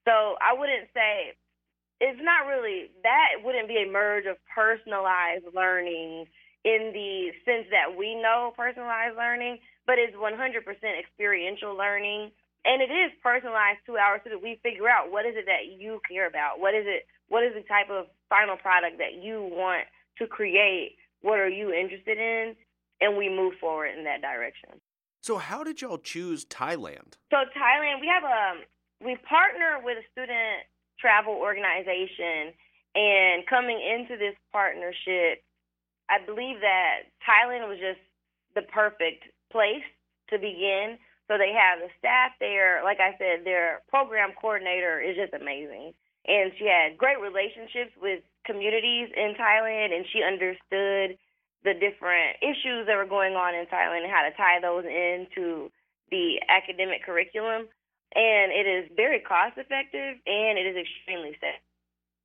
So 0.08 0.40
I 0.40 0.56
wouldn't 0.56 0.88
say 0.96 1.36
it's 2.00 2.20
not 2.24 2.48
really 2.48 2.92
that 3.04 3.44
wouldn't 3.44 3.68
be 3.68 3.84
a 3.84 3.92
merge 3.92 4.26
of 4.26 4.40
personalized 4.48 5.46
learning 5.52 6.26
in 6.64 6.92
the 6.96 7.32
sense 7.44 7.68
that 7.72 7.96
we 7.96 8.16
know 8.16 8.52
personalized 8.56 9.16
learning, 9.16 9.60
but 9.86 10.00
it's 10.00 10.16
100% 10.16 10.40
experiential 11.00 11.76
learning. 11.76 12.32
And 12.66 12.82
it 12.84 12.92
is 12.92 13.12
personalized 13.24 13.84
to 13.88 13.96
our 13.96 14.20
students. 14.20 14.44
We 14.44 14.60
figure 14.64 14.88
out 14.88 15.12
what 15.12 15.26
is 15.26 15.36
it 15.36 15.48
that 15.48 15.80
you 15.80 16.00
care 16.08 16.28
about? 16.28 16.60
What 16.60 16.76
is 16.76 16.84
it? 16.88 17.08
What 17.28 17.44
is 17.44 17.54
the 17.56 17.64
type 17.64 17.88
of 17.90 18.08
final 18.28 18.58
product 18.58 19.00
that 19.00 19.24
you 19.24 19.48
want 19.52 19.88
to 20.20 20.28
create? 20.28 20.96
What 21.22 21.40
are 21.40 21.48
you 21.48 21.72
interested 21.72 22.18
in? 22.18 22.56
And 23.02 23.18
we 23.18 23.30
move 23.30 23.54
forward 23.60 23.98
in 23.98 24.04
that 24.04 24.22
direction. 24.22 24.82
So, 25.22 25.38
how 25.38 25.64
did 25.64 25.82
y'all 25.82 25.98
choose 25.98 26.46
Thailand? 26.46 27.16
So, 27.32 27.44
Thailand, 27.56 28.02
we 28.02 28.08
have 28.08 28.24
a 28.24 28.64
we 29.04 29.16
partner 29.28 29.80
with 29.84 29.98
a 29.98 30.06
student 30.12 30.68
travel 31.00 31.34
organization, 31.34 32.52
and 32.96 33.48
coming 33.48 33.80
into 33.80 34.18
this 34.18 34.36
partnership, 34.52 35.44
I 36.10 36.20
believe 36.26 36.60
that 36.60 37.08
Thailand 37.24 37.68
was 37.70 37.80
just 37.80 38.02
the 38.56 38.64
perfect 38.64 39.24
place 39.52 39.86
to 40.30 40.38
begin. 40.38 40.98
So 41.30 41.38
they 41.38 41.54
have 41.54 41.80
the 41.80 41.94
staff 42.00 42.34
there. 42.40 42.82
Like 42.84 43.00
I 43.00 43.14
said, 43.18 43.46
their 43.46 43.82
program 43.88 44.32
coordinator 44.34 45.00
is 45.00 45.16
just 45.16 45.34
amazing. 45.34 45.94
And 46.26 46.52
she 46.58 46.66
had 46.66 46.98
great 46.98 47.22
relationships 47.22 47.94
with 48.02 48.22
communities 48.46 49.10
in 49.16 49.38
Thailand, 49.40 49.94
and 49.94 50.06
she 50.12 50.26
understood 50.26 51.18
the 51.64 51.74
different 51.74 52.40
issues 52.42 52.88
that 52.88 52.96
were 52.96 53.10
going 53.10 53.36
on 53.36 53.56
in 53.56 53.66
Thailand 53.68 54.04
and 54.04 54.12
how 54.12 54.24
to 54.24 54.36
tie 54.36 54.60
those 54.62 54.86
into 54.86 55.72
the 56.10 56.40
academic 56.48 57.04
curriculum 57.04 57.68
and 58.16 58.52
it 58.52 58.66
is 58.66 58.90
very 58.96 59.20
cost 59.20 59.58
effective 59.58 60.18
and 60.26 60.58
it 60.58 60.66
is 60.66 60.78
extremely 60.78 61.38
safe. 61.40 61.62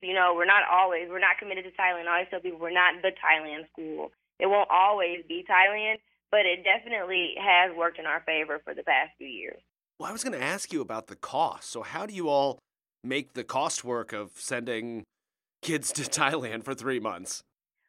You 0.01 0.15
know, 0.15 0.33
we're 0.37 0.49
not 0.49 0.63
always 0.71 1.09
we're 1.09 1.21
not 1.21 1.39
committed 1.39 1.65
to 1.65 1.71
Thailand. 1.71 2.09
I 2.09 2.25
always 2.25 2.29
tell 2.31 2.41
people 2.41 2.59
we're 2.59 2.73
not 2.73 3.01
the 3.03 3.13
Thailand 3.17 3.69
school. 3.73 4.13
It 4.39 4.47
won't 4.47 4.69
always 4.71 5.25
be 5.29 5.45
Thailand, 5.49 5.97
but 6.31 6.47
it 6.47 6.65
definitely 6.65 7.35
has 7.41 7.75
worked 7.77 7.99
in 7.99 8.07
our 8.07 8.21
favor 8.27 8.61
for 8.65 8.75
the 8.75 8.83
past 8.83 9.13
few 9.19 9.29
years. 9.29 9.61
Well, 9.99 10.09
I 10.09 10.13
was 10.13 10.25
going 10.25 10.39
to 10.39 10.45
ask 10.45 10.73
you 10.73 10.81
about 10.81 11.07
the 11.07 11.17
cost. 11.17 11.71
So, 11.71 11.83
how 11.83 12.05
do 12.05 12.15
you 12.15 12.29
all 12.29 12.59
make 13.03 13.35
the 13.35 13.45
cost 13.45 13.85
work 13.85 14.13
of 14.13 14.33
sending 14.35 15.05
kids 15.63 15.93
to 15.93 16.03
Thailand 16.11 16.65
for 16.65 16.75
three 16.75 17.01
months? 17.01 17.43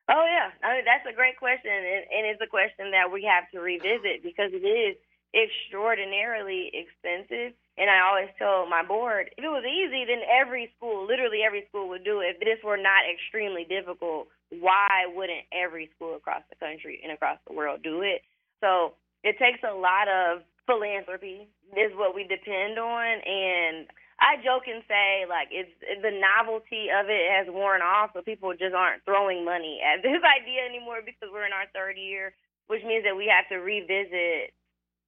Oh 0.08 0.26
yeah, 0.30 0.54
I 0.62 0.78
mean 0.78 0.86
that's 0.86 1.08
a 1.10 1.16
great 1.16 1.38
question, 1.38 1.74
and, 1.74 2.06
and 2.14 2.24
it's 2.30 2.42
a 2.42 2.50
question 2.50 2.92
that 2.92 3.10
we 3.10 3.26
have 3.26 3.50
to 3.52 3.60
revisit 3.60 4.22
because 4.22 4.54
it 4.54 4.62
is 4.62 4.96
extraordinarily 5.34 6.72
expensive. 6.72 7.58
And 7.78 7.90
I 7.92 8.00
always 8.08 8.32
tell 8.40 8.70
my 8.70 8.86
board, 8.86 9.34
if 9.36 9.44
it 9.44 9.52
was 9.52 9.68
easy, 9.68 10.06
then 10.08 10.24
every 10.32 10.72
school, 10.78 11.04
literally 11.06 11.44
every 11.44 11.66
school 11.68 11.90
would 11.90 12.06
do 12.06 12.22
it. 12.22 12.38
If 12.38 12.40
this 12.40 12.64
were 12.64 12.78
not 12.78 13.04
extremely 13.04 13.68
difficult, 13.68 14.30
why 14.50 15.12
wouldn't 15.12 15.44
every 15.52 15.90
school 15.96 16.16
across 16.16 16.44
the 16.50 16.56
country 16.56 17.02
and 17.04 17.12
across 17.12 17.38
the 17.48 17.54
world 17.54 17.84
do 17.84 18.02
it? 18.02 18.22
So 18.62 18.96
it 19.24 19.36
takes 19.38 19.60
a 19.68 19.76
lot 19.76 20.08
of 20.08 20.44
philanthropy 20.66 21.50
is 21.76 21.92
what 21.96 22.16
we 22.16 22.24
depend 22.24 22.80
on 22.80 23.20
and 23.26 23.88
I 24.26 24.42
joke 24.42 24.66
and 24.66 24.82
say 24.90 25.30
like 25.30 25.54
it's 25.54 25.70
the 26.02 26.10
novelty 26.10 26.90
of 26.90 27.06
it 27.14 27.30
has 27.30 27.46
worn 27.46 27.86
off, 27.86 28.18
so 28.18 28.26
people 28.26 28.58
just 28.58 28.74
aren't 28.74 29.06
throwing 29.06 29.46
money 29.46 29.78
at 29.86 30.02
this 30.06 30.22
idea 30.26 30.66
anymore 30.66 31.06
because 31.06 31.30
we're 31.30 31.46
in 31.46 31.54
our 31.54 31.70
third 31.78 32.02
year, 32.02 32.34
which 32.66 32.82
means 32.82 33.06
that 33.06 33.14
we 33.14 33.30
have 33.30 33.46
to 33.54 33.62
revisit 33.62 34.58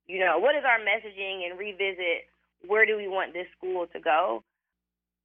you 0.08 0.24
know, 0.24 0.40
what 0.40 0.56
is 0.56 0.64
our 0.64 0.80
messaging 0.80 1.46
and 1.46 1.60
revisit 1.60 2.32
where 2.66 2.86
do 2.86 2.98
we 2.98 3.08
want 3.08 3.34
this 3.34 3.48
school 3.58 3.86
to 3.94 4.00
go? 4.00 4.44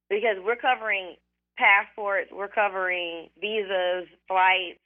Because 0.09 0.37
we're 0.43 0.59
covering 0.59 1.15
passports, 1.57 2.29
we're 2.31 2.51
covering 2.51 3.29
visas, 3.39 4.07
flights, 4.27 4.83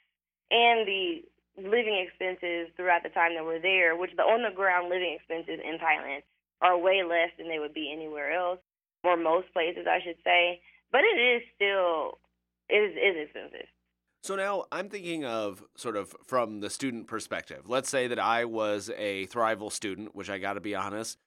and 0.51 0.87
the 0.87 1.25
living 1.57 1.97
expenses 2.05 2.69
throughout 2.77 3.03
the 3.03 3.09
time 3.09 3.33
that 3.35 3.43
we're 3.43 3.61
there, 3.61 3.97
which 3.97 4.11
the 4.15 4.23
on 4.23 4.43
the 4.43 4.55
ground 4.55 4.89
living 4.89 5.17
expenses 5.17 5.59
in 5.59 5.77
Thailand 5.81 6.21
are 6.61 6.77
way 6.77 7.03
less 7.03 7.33
than 7.37 7.49
they 7.49 7.59
would 7.59 7.73
be 7.73 7.91
anywhere 7.91 8.31
else, 8.31 8.59
or 9.07 9.17
most 9.17 9.51
places, 9.53 9.87
I 9.89 9.99
should 10.03 10.17
say. 10.23 10.61
But 10.91 11.01
it 11.01 11.19
is 11.19 11.41
still 11.55 12.19
is, 12.69 12.91
is 12.91 13.25
expensive. 13.25 13.67
So 14.23 14.35
now 14.35 14.65
I'm 14.71 14.89
thinking 14.89 15.23
of 15.23 15.63
sort 15.75 15.95
of 15.95 16.13
from 16.25 16.59
the 16.59 16.69
student 16.69 17.07
perspective. 17.07 17.63
Let's 17.67 17.89
say 17.89 18.07
that 18.07 18.19
I 18.19 18.45
was 18.45 18.91
a 18.97 19.27
Thrival 19.27 19.71
student, 19.71 20.15
which 20.15 20.29
I 20.29 20.37
got 20.37 20.53
to 20.53 20.59
be 20.59 20.75
honest, 20.75 21.17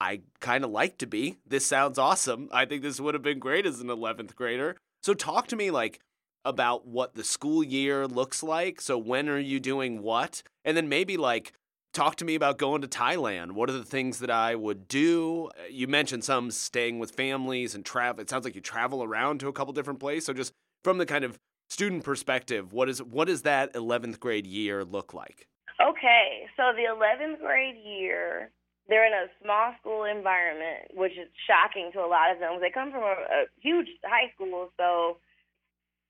I 0.00 0.22
kind 0.40 0.64
of 0.64 0.70
like 0.70 0.98
to 0.98 1.06
be. 1.06 1.38
This 1.46 1.66
sounds 1.66 1.98
awesome. 1.98 2.48
I 2.52 2.64
think 2.64 2.82
this 2.82 3.00
would 3.00 3.14
have 3.14 3.22
been 3.22 3.38
great 3.38 3.66
as 3.66 3.80
an 3.80 3.88
11th 3.88 4.34
grader. 4.34 4.76
So 5.02 5.14
talk 5.14 5.46
to 5.48 5.56
me 5.56 5.70
like 5.70 6.00
about 6.44 6.86
what 6.86 7.14
the 7.14 7.22
school 7.24 7.62
year 7.62 8.06
looks 8.06 8.42
like. 8.42 8.80
So 8.80 8.96
when 8.98 9.28
are 9.28 9.38
you 9.38 9.60
doing 9.60 10.02
what? 10.02 10.42
And 10.64 10.76
then 10.76 10.88
maybe 10.88 11.16
like 11.16 11.52
talk 11.92 12.16
to 12.16 12.24
me 12.24 12.34
about 12.34 12.58
going 12.58 12.82
to 12.82 12.88
Thailand. 12.88 13.52
What 13.52 13.68
are 13.68 13.74
the 13.74 13.84
things 13.84 14.18
that 14.20 14.30
I 14.30 14.54
would 14.54 14.88
do? 14.88 15.50
Uh, 15.58 15.68
you 15.70 15.86
mentioned 15.86 16.24
some 16.24 16.50
staying 16.50 16.98
with 16.98 17.12
families 17.12 17.74
and 17.74 17.84
travel. 17.84 18.20
It 18.20 18.30
sounds 18.30 18.44
like 18.44 18.54
you 18.54 18.60
travel 18.60 19.02
around 19.02 19.40
to 19.40 19.48
a 19.48 19.52
couple 19.52 19.72
different 19.72 20.00
places. 20.00 20.26
So 20.26 20.32
just 20.32 20.52
from 20.84 20.98
the 20.98 21.06
kind 21.06 21.24
of 21.24 21.38
student 21.68 22.04
perspective, 22.04 22.72
what 22.72 22.88
is 22.88 23.02
what 23.02 23.26
does 23.28 23.42
that 23.42 23.72
11th 23.74 24.20
grade 24.20 24.46
year 24.46 24.84
look 24.84 25.14
like? 25.14 25.46
Okay, 25.80 26.44
so 26.56 26.72
the 26.76 26.84
11th 26.92 27.40
grade 27.40 27.76
year, 27.82 28.50
they're 28.88 29.06
in 29.06 29.14
a 29.14 29.32
small 29.42 29.72
school 29.80 30.04
environment, 30.04 30.92
which 30.92 31.12
is 31.12 31.28
shocking 31.46 31.90
to 31.94 32.00
a 32.00 32.10
lot 32.10 32.30
of 32.32 32.38
them. 32.38 32.60
They 32.60 32.70
come 32.70 32.90
from 32.90 33.02
a, 33.02 33.16
a 33.16 33.40
huge 33.62 33.88
high 34.04 34.30
school, 34.34 34.68
so 34.76 35.16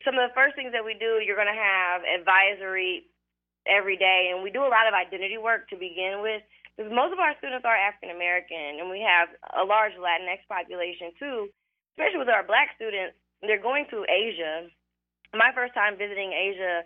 some 0.05 0.15
of 0.19 0.27
the 0.27 0.35
first 0.35 0.57
things 0.57 0.73
that 0.73 0.85
we 0.85 0.95
do, 0.99 1.23
you're 1.23 1.37
going 1.37 1.53
to 1.53 1.55
have 1.55 2.03
advisory 2.03 3.07
every 3.67 3.97
day, 3.97 4.33
and 4.33 4.43
we 4.43 4.51
do 4.51 4.63
a 4.65 4.73
lot 4.73 4.89
of 4.89 4.95
identity 4.95 5.37
work 5.37 5.69
to 5.71 5.77
begin 5.77 6.21
with. 6.23 6.43
Because 6.77 6.93
most 6.95 7.13
of 7.13 7.21
our 7.21 7.37
students 7.37 7.67
are 7.67 7.77
African 7.77 8.15
American, 8.15 8.81
and 8.81 8.89
we 8.89 9.05
have 9.05 9.29
a 9.53 9.65
large 9.67 9.93
Latinx 10.01 10.47
population 10.49 11.13
too, 11.19 11.49
especially 11.97 12.23
with 12.23 12.33
our 12.33 12.47
black 12.47 12.73
students. 12.77 13.19
They're 13.43 13.61
going 13.61 13.87
to 13.91 14.05
Asia 14.09 14.69
my 15.35 15.55
first 15.55 15.75
time 15.75 15.95
visiting 15.95 16.35
Asia, 16.35 16.83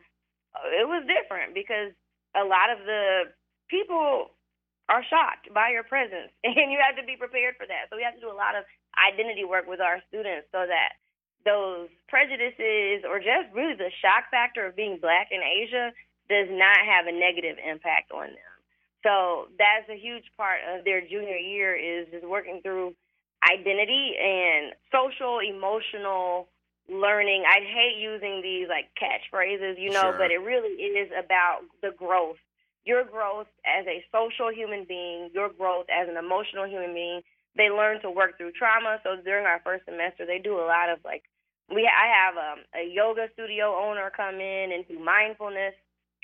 uh, 0.53 0.69
it 0.69 0.87
was 0.87 1.05
different 1.09 1.57
because 1.57 1.93
a 2.37 2.45
lot 2.45 2.69
of 2.69 2.85
the 2.85 3.33
people 3.71 4.37
are 4.89 5.05
shocked 5.09 5.49
by 5.57 5.73
your 5.73 5.85
presence, 5.85 6.33
and 6.45 6.69
you 6.69 6.79
have 6.81 6.97
to 7.01 7.07
be 7.07 7.17
prepared 7.17 7.57
for 7.57 7.67
that. 7.67 7.89
So 7.89 7.97
we 7.97 8.05
have 8.05 8.17
to 8.17 8.25
do 8.25 8.33
a 8.33 8.37
lot 8.37 8.57
of 8.57 8.69
identity 8.95 9.45
work 9.45 9.65
with 9.65 9.81
our 9.81 10.05
students 10.09 10.49
so 10.53 10.69
that 10.69 11.01
those 11.45 11.93
prejudices 12.09 13.05
or 13.05 13.21
just 13.21 13.53
really 13.53 13.77
the 13.77 13.93
shock 14.01 14.33
factor 14.33 14.65
of 14.65 14.77
being 14.77 14.97
black 15.01 15.29
in 15.29 15.45
Asia 15.45 15.93
does 16.29 16.49
not 16.51 16.79
have 16.85 17.07
a 17.07 17.13
negative 17.13 17.57
impact 17.59 18.13
on 18.13 18.29
them. 18.29 18.55
So 19.05 19.49
that's 19.59 19.89
a 19.93 20.01
huge 20.01 20.25
part 20.37 20.61
of 20.65 20.85
their 20.85 21.01
junior 21.01 21.37
year 21.37 21.77
is 21.77 22.09
just 22.11 22.27
working 22.27 22.61
through 22.63 22.95
identity 23.45 24.17
and 24.17 24.73
social, 24.91 25.41
emotional 25.45 26.49
learning. 26.89 27.45
I 27.47 27.61
hate 27.61 28.01
using 28.01 28.41
these 28.41 28.69
like 28.69 28.89
catchphrases, 28.97 29.77
you 29.79 29.91
know, 29.93 30.09
Sure. 30.09 30.19
but 30.19 30.31
it 30.31 30.41
really 30.41 30.73
is 30.73 31.11
about 31.13 31.69
the 31.83 31.93
growth. 31.93 32.41
Your 32.85 33.05
growth 33.05 33.49
as 33.65 33.87
a 33.87 34.05
social 34.13 34.53
human 34.53 34.85
being, 34.85 35.31
your 35.33 35.49
growth 35.49 35.87
as 35.93 36.09
an 36.09 36.17
emotional 36.17 36.67
human 36.67 36.95
being. 36.95 37.21
They 37.57 37.71
learn 37.71 38.01
to 38.03 38.11
work 38.11 38.37
through 38.37 38.53
trauma. 38.53 39.01
So 39.05 39.17
during 39.23 39.47
our 39.47 39.61
first 39.65 39.85
semester, 39.85 40.27
they 40.27 40.39
do 40.39 40.57
a 40.59 40.67
lot 40.67 40.89
of 40.89 40.99
like 41.05 41.25
we 41.71 41.89
I 41.89 42.07
have 42.13 42.37
um, 42.37 42.65
a 42.75 42.85
yoga 42.85 43.29
studio 43.33 43.73
owner 43.77 44.11
come 44.15 44.37
in 44.41 44.73
and 44.73 44.87
do 44.89 44.99
mindfulness 44.99 45.75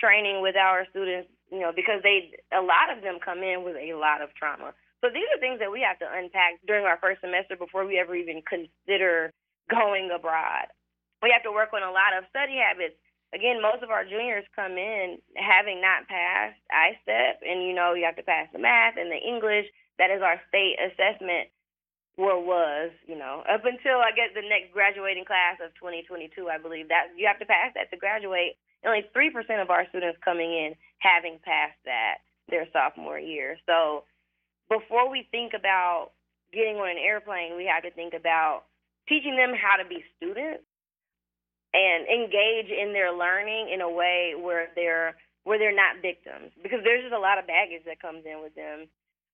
training 0.00 0.40
with 0.40 0.56
our 0.56 0.88
students, 0.90 1.28
you 1.52 1.60
know, 1.60 1.70
because 1.76 2.00
they 2.02 2.32
a 2.50 2.64
lot 2.64 2.88
of 2.90 3.04
them 3.04 3.20
come 3.22 3.44
in 3.44 3.62
with 3.62 3.76
a 3.76 3.94
lot 3.94 4.24
of 4.24 4.32
trauma. 4.34 4.72
So 5.00 5.08
these 5.08 5.28
are 5.32 5.40
things 5.40 5.60
that 5.60 5.72
we 5.72 5.80
have 5.80 6.00
to 6.00 6.08
unpack 6.08 6.60
during 6.66 6.84
our 6.84 7.00
first 7.00 7.20
semester 7.20 7.56
before 7.56 7.84
we 7.84 8.00
ever 8.00 8.16
even 8.16 8.44
consider 8.44 9.32
going 9.70 10.10
abroad. 10.12 10.68
We 11.22 11.32
have 11.32 11.44
to 11.44 11.52
work 11.52 11.72
on 11.72 11.84
a 11.84 11.92
lot 11.92 12.16
of 12.16 12.28
study 12.28 12.56
habits. 12.56 12.96
Again, 13.32 13.62
most 13.62 13.84
of 13.84 13.94
our 13.94 14.02
juniors 14.02 14.44
come 14.56 14.74
in 14.74 15.22
having 15.38 15.80
not 15.80 16.08
passed 16.10 16.58
ISTEP, 16.68 17.46
and 17.46 17.62
you 17.62 17.72
know 17.72 17.94
you 17.94 18.04
have 18.04 18.18
to 18.18 18.26
pass 18.26 18.48
the 18.52 18.58
math 18.58 18.98
and 18.98 19.12
the 19.12 19.20
English. 19.20 19.68
That 20.02 20.10
is 20.10 20.20
our 20.20 20.40
state 20.48 20.76
assessment. 20.80 21.48
Well, 22.18 22.42
was 22.42 22.90
you 23.06 23.16
know 23.16 23.40
up 23.48 23.64
until 23.64 24.02
I 24.02 24.12
guess 24.12 24.34
the 24.34 24.44
next 24.44 24.74
graduating 24.74 25.24
class 25.24 25.62
of 25.64 25.72
2022, 25.80 26.50
I 26.50 26.58
believe 26.58 26.88
that 26.88 27.14
you 27.16 27.24
have 27.30 27.38
to 27.38 27.48
pass 27.48 27.72
that 27.78 27.88
to 27.94 27.96
graduate. 27.96 28.58
Only 28.84 29.04
three 29.12 29.30
percent 29.30 29.60
of 29.60 29.70
our 29.70 29.86
students 29.88 30.18
coming 30.24 30.50
in 30.50 30.74
having 30.98 31.38
passed 31.44 31.78
that 31.84 32.24
their 32.48 32.66
sophomore 32.72 33.18
year. 33.18 33.56
So 33.66 34.04
before 34.68 35.10
we 35.10 35.28
think 35.30 35.52
about 35.54 36.12
getting 36.52 36.76
on 36.76 36.90
an 36.90 36.98
airplane, 36.98 37.56
we 37.56 37.66
have 37.66 37.82
to 37.84 37.90
think 37.90 38.14
about 38.14 38.64
teaching 39.08 39.36
them 39.36 39.52
how 39.54 39.76
to 39.82 39.88
be 39.88 40.04
students 40.16 40.64
and 41.72 42.06
engage 42.10 42.70
in 42.70 42.92
their 42.92 43.14
learning 43.14 43.70
in 43.70 43.80
a 43.80 43.90
way 43.90 44.34
where 44.34 44.68
they're 44.74 45.14
where 45.44 45.58
they're 45.58 45.74
not 45.74 46.02
victims 46.02 46.52
because 46.62 46.84
there's 46.84 47.02
just 47.02 47.16
a 47.16 47.18
lot 47.18 47.38
of 47.38 47.46
baggage 47.46 47.82
that 47.86 48.02
comes 48.02 48.26
in 48.26 48.42
with 48.42 48.54
them. 48.54 48.86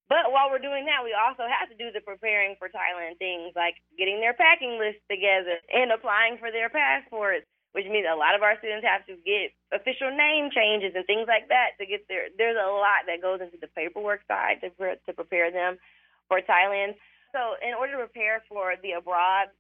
But 0.07 0.31
while 0.31 0.55
we're 0.55 0.63
doing 0.63 0.87
that, 0.87 1.03
we 1.03 1.11
also 1.19 1.43
have 1.51 1.67
to 1.67 1.75
do 1.75 1.91
the 1.91 1.99
preparing 1.99 2.55
for 2.63 2.71
Thailand 2.71 3.19
things 3.19 3.51
like 3.59 3.75
getting 3.99 4.23
their 4.23 4.39
packing 4.39 4.79
list 4.79 5.03
together 5.11 5.59
and 5.67 5.91
applying 5.91 6.39
for 6.39 6.55
their 6.55 6.71
passports, 6.71 7.51
which 7.77 7.93
means 7.93 8.09
a 8.09 8.17
lot 8.17 8.33
of 8.33 8.41
our 8.41 8.57
students 8.57 8.89
have 8.89 9.05
to 9.05 9.21
get 9.21 9.53
official 9.69 10.09
name 10.09 10.49
changes 10.49 10.97
and 10.97 11.05
things 11.05 11.29
like 11.29 11.53
that 11.53 11.77
to 11.77 11.85
get 11.85 12.09
their. 12.09 12.33
There's 12.33 12.57
a 12.57 12.73
lot 12.73 13.05
that 13.05 13.21
goes 13.21 13.45
into 13.45 13.61
the 13.61 13.69
paperwork 13.69 14.25
side 14.25 14.65
to 14.65 14.73
to 14.73 15.13
prepare 15.13 15.53
them 15.53 15.77
for 16.25 16.41
Thailand. 16.41 16.97
So 17.37 17.61
in 17.61 17.77
order 17.77 18.01
to 18.01 18.09
prepare 18.09 18.41
for 18.49 18.81
the 18.81 18.97
abroad 18.97 19.53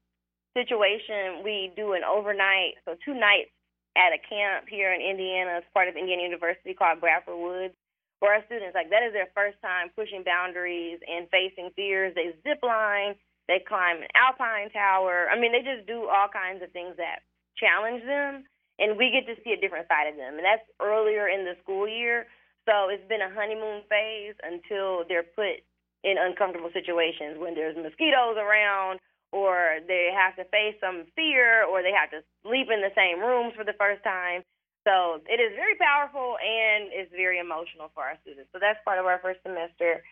situation, 0.56 1.44
we 1.44 1.76
do 1.76 1.92
an 1.92 2.08
overnight, 2.08 2.80
so 2.88 2.96
two 3.04 3.12
nights 3.12 3.52
at 4.00 4.16
a 4.16 4.20
camp 4.25 4.64
here 4.64 4.96
in 4.96 5.04
Indiana 5.04 5.61
as 5.61 5.68
part 5.76 5.92
of 5.92 6.00
Indiana 6.00 6.25
University 6.25 6.73
called 6.73 7.04
Bradford 7.04 7.37
Woods. 7.37 7.76
For 8.16 8.32
our 8.32 8.40
students, 8.49 8.73
like 8.73 8.88
that 8.88 9.04
is 9.04 9.12
their 9.12 9.28
first 9.37 9.61
time 9.61 9.92
pushing 9.92 10.25
boundaries 10.25 11.04
and 11.04 11.28
facing 11.28 11.68
fears. 11.76 12.16
They 12.16 12.32
zip 12.49 12.64
line, 12.64 13.12
they 13.44 13.61
climb 13.61 14.00
an 14.00 14.08
alpine 14.16 14.73
tower. 14.73 15.28
I 15.28 15.37
mean, 15.37 15.52
they 15.52 15.61
just 15.61 15.85
do 15.85 16.08
all 16.08 16.32
kinds 16.32 16.64
of 16.64 16.73
things 16.73 16.96
that 16.96 17.20
challenge 17.58 18.04
them, 18.04 18.44
and 18.78 18.96
we 18.96 19.10
get 19.10 19.26
to 19.26 19.40
see 19.42 19.52
a 19.52 19.60
different 19.60 19.88
side 19.88 20.08
of 20.08 20.16
them. 20.16 20.36
And 20.36 20.44
that's 20.44 20.64
earlier 20.80 21.28
in 21.28 21.44
the 21.44 21.56
school 21.62 21.88
year. 21.88 22.26
So 22.68 22.90
it's 22.90 23.06
been 23.08 23.22
a 23.22 23.32
honeymoon 23.32 23.86
phase 23.88 24.34
until 24.42 25.06
they're 25.08 25.26
put 25.34 25.62
in 26.04 26.18
uncomfortable 26.18 26.70
situations 26.75 27.38
when 27.38 27.54
there's 27.54 27.78
mosquitoes 27.78 28.36
around 28.38 29.00
or 29.32 29.82
they 29.86 30.10
have 30.14 30.36
to 30.36 30.44
face 30.50 30.78
some 30.78 31.06
fear 31.14 31.66
or 31.66 31.82
they 31.82 31.94
have 31.94 32.10
to 32.10 32.22
sleep 32.46 32.68
in 32.70 32.82
the 32.82 32.94
same 32.94 33.18
rooms 33.18 33.54
for 33.56 33.64
the 33.64 33.75
first 33.78 34.02
time. 34.02 34.42
So 34.86 35.18
it 35.26 35.42
is 35.42 35.50
very 35.58 35.75
powerful 35.82 36.38
and 36.38 36.94
it's 36.94 37.10
very 37.10 37.42
emotional 37.42 37.90
for 37.90 38.06
our 38.06 38.14
students. 38.22 38.50
So 38.54 38.62
that's 38.62 38.78
part 38.86 39.02
of 39.02 39.06
our 39.06 39.18
first 39.18 39.42
semester. 39.42 40.02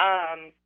Um, 0.00 0.56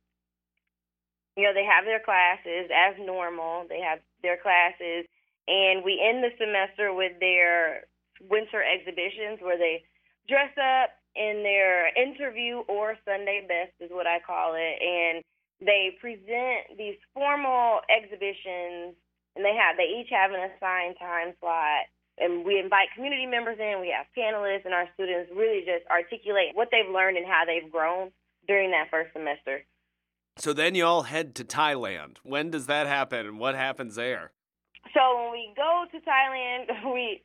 you 1.35 1.43
know, 1.43 1.51
they 1.51 1.67
have 1.67 1.83
their 1.83 1.99
classes 1.99 2.71
as 2.71 2.95
normal. 2.99 3.67
They 3.67 3.83
have 3.83 3.99
their 4.23 4.39
classes, 4.39 5.07
and 5.49 5.83
we 5.83 5.97
end 5.97 6.23
the 6.23 6.29
semester 6.37 6.93
with 6.93 7.17
their 7.19 7.89
winter 8.29 8.61
exhibitions 8.61 9.41
where 9.41 9.57
they 9.57 9.81
dress 10.29 10.53
up 10.61 10.93
in 11.17 11.41
their 11.41 11.89
interview 11.97 12.61
or 12.69 12.95
Sunday 13.03 13.41
best 13.41 13.73
is 13.81 13.89
what 13.89 14.05
I 14.05 14.21
call 14.21 14.53
it, 14.53 14.77
and 14.77 15.23
they 15.59 15.97
present 15.99 16.77
these 16.77 16.95
formal 17.13 17.81
exhibitions, 17.89 18.93
and 19.35 19.41
they 19.41 19.57
have 19.57 19.75
they 19.75 19.89
each 19.89 20.13
have 20.13 20.31
an 20.31 20.45
assigned 20.53 20.95
time 21.01 21.33
slot. 21.41 21.89
And 22.21 22.43
we 22.43 22.59
invite 22.59 22.89
community 22.95 23.25
members 23.25 23.57
in. 23.59 23.79
We 23.79 23.95
have 23.95 24.05
panelists, 24.11 24.65
and 24.65 24.73
our 24.73 24.87
students 24.93 25.31
really 25.33 25.61
just 25.65 25.87
articulate 25.89 26.51
what 26.53 26.67
they've 26.69 26.93
learned 26.93 27.17
and 27.17 27.25
how 27.25 27.45
they've 27.45 27.71
grown 27.71 28.11
during 28.45 28.71
that 28.71 28.91
first 28.91 29.13
semester. 29.13 29.63
So 30.37 30.53
then 30.53 30.75
you 30.75 30.85
all 30.85 31.03
head 31.03 31.33
to 31.35 31.45
Thailand. 31.45 32.17
When 32.23 32.51
does 32.51 32.67
that 32.67 32.87
happen, 32.87 33.25
and 33.25 33.39
what 33.39 33.55
happens 33.55 33.95
there? 33.95 34.31
So 34.93 35.01
when 35.21 35.31
we 35.31 35.53
go 35.55 35.85
to 35.91 35.97
Thailand, 35.99 36.71
we 36.93 37.23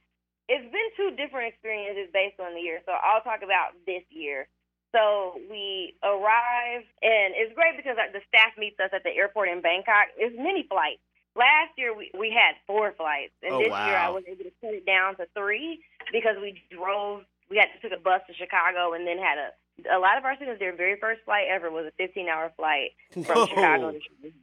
it's 0.49 0.69
been 0.69 0.89
two 0.97 1.17
different 1.17 1.49
experiences 1.49 2.13
based 2.13 2.39
on 2.39 2.53
the 2.53 2.61
year. 2.61 2.81
So 2.85 2.93
I'll 2.93 3.25
talk 3.25 3.41
about 3.41 3.73
this 3.87 4.05
year. 4.11 4.47
So 4.93 5.41
we 5.51 5.97
arrive, 6.05 6.87
and 7.03 7.35
it's 7.35 7.51
great 7.57 7.75
because 7.77 7.97
the 7.97 8.23
staff 8.29 8.55
meets 8.57 8.79
us 8.79 8.91
at 8.95 9.03
the 9.03 9.11
airport 9.11 9.49
in 9.49 9.61
Bangkok. 9.61 10.15
It's 10.17 10.37
many 10.39 10.67
flights. 10.71 11.03
Last 11.35 11.75
year 11.75 11.91
we 11.97 12.15
we 12.15 12.31
had 12.31 12.55
four 12.67 12.95
flights, 12.95 13.35
and 13.43 13.55
oh, 13.55 13.59
this 13.59 13.75
wow. 13.75 13.87
year 13.87 13.97
I 13.97 14.11
was 14.11 14.23
able 14.31 14.45
to 14.45 14.55
cut 14.63 14.71
it 14.71 14.87
down 14.87 15.17
to 15.17 15.27
three 15.35 15.83
because 16.13 16.37
we 16.41 16.63
drove. 16.71 17.27
We 17.51 17.59
had 17.59 17.75
to 17.75 17.79
took 17.83 17.99
a 17.99 18.01
bus 18.01 18.23
to 18.29 18.35
Chicago, 18.35 18.95
and 18.95 19.03
then 19.03 19.19
had 19.19 19.39
a 19.39 19.51
a 19.91 19.99
lot 19.99 20.17
of 20.17 20.25
our 20.25 20.37
students. 20.37 20.61
Their 20.61 20.77
very 20.77 20.95
first 21.01 21.23
flight 21.25 21.51
ever 21.51 21.71
was 21.71 21.87
a 21.87 21.95
15 21.99 22.29
hour 22.29 22.53
flight 22.55 22.95
from 23.11 23.25
Whoa. 23.25 23.47
Chicago 23.47 23.91
to 23.91 23.99
Chicago. 23.99 24.35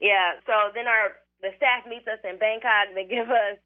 Yeah. 0.00 0.36
So 0.44 0.52
then 0.74 0.86
our 0.86 1.16
the 1.40 1.54
staff 1.56 1.86
meets 1.86 2.06
us 2.06 2.20
in 2.26 2.38
Bangkok. 2.38 2.94
They 2.94 3.06
give 3.10 3.30
us 3.30 3.58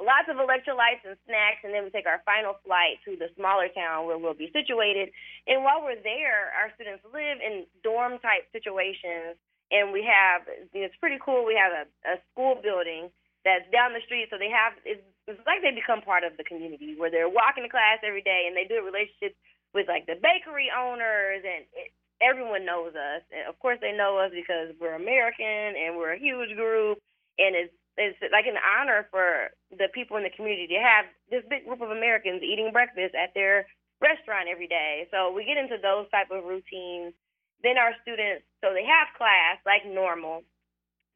lots 0.00 0.26
of 0.26 0.42
electrolytes 0.42 1.06
and 1.06 1.14
snacks, 1.26 1.62
and 1.62 1.70
then 1.70 1.86
we 1.86 1.90
take 1.94 2.06
our 2.06 2.22
final 2.26 2.58
flight 2.66 2.98
to 3.06 3.14
the 3.14 3.30
smaller 3.38 3.70
town 3.70 4.06
where 4.06 4.18
we'll 4.18 4.34
be 4.34 4.50
situated. 4.50 5.14
And 5.46 5.62
while 5.62 5.82
we're 5.82 6.00
there, 6.02 6.50
our 6.58 6.74
students 6.74 7.06
live 7.06 7.38
in 7.38 7.66
dorm 7.86 8.18
type 8.18 8.50
situations, 8.50 9.38
and 9.70 9.94
we 9.94 10.02
have 10.02 10.46
it's 10.74 10.98
pretty 10.98 11.18
cool. 11.22 11.46
We 11.46 11.54
have 11.54 11.72
a, 11.72 11.84
a 12.10 12.14
school 12.32 12.58
building 12.58 13.10
that's 13.46 13.68
down 13.70 13.94
the 13.94 14.02
street, 14.04 14.28
so 14.32 14.40
they 14.40 14.50
have 14.50 14.74
it's, 14.82 15.04
it's 15.30 15.40
like 15.46 15.62
they 15.62 15.72
become 15.72 16.02
part 16.02 16.24
of 16.26 16.36
the 16.36 16.44
community 16.44 16.98
where 16.98 17.12
they're 17.12 17.30
walking 17.30 17.62
to 17.62 17.70
class 17.70 18.02
every 18.02 18.22
day, 18.22 18.50
and 18.50 18.56
they 18.56 18.66
do 18.66 18.82
relationships 18.82 19.38
with 19.72 19.86
like 19.86 20.06
the 20.10 20.18
bakery 20.18 20.74
owners, 20.74 21.46
and 21.46 21.66
it, 21.74 21.94
everyone 22.22 22.64
knows 22.64 22.94
us. 22.94 23.22
And 23.32 23.48
of 23.48 23.58
course, 23.58 23.78
they 23.80 23.92
know 23.92 24.18
us 24.18 24.30
because 24.34 24.74
we're 24.80 24.94
American 24.94 25.74
and 25.78 25.96
we're 25.96 26.14
a 26.14 26.20
huge 26.20 26.54
group, 26.56 26.98
and 27.38 27.54
it's 27.54 27.74
it's 27.96 28.18
like 28.34 28.46
an 28.50 28.58
honor 28.58 29.06
for 29.10 29.54
the 29.70 29.86
people 29.94 30.18
in 30.18 30.26
the 30.26 30.34
community 30.34 30.66
to 30.66 30.82
have 30.82 31.06
this 31.30 31.46
big 31.46 31.62
group 31.62 31.78
of 31.78 31.94
Americans 31.94 32.42
eating 32.42 32.74
breakfast 32.74 33.14
at 33.14 33.30
their 33.38 33.66
restaurant 34.02 34.50
every 34.50 34.66
day. 34.66 35.06
So 35.14 35.30
we 35.30 35.46
get 35.46 35.62
into 35.62 35.78
those 35.78 36.10
type 36.10 36.34
of 36.34 36.42
routines. 36.42 37.14
Then 37.62 37.78
our 37.78 37.94
students, 38.02 38.42
so 38.60 38.74
they 38.74 38.84
have 38.84 39.14
class 39.16 39.62
like 39.62 39.86
normal, 39.86 40.42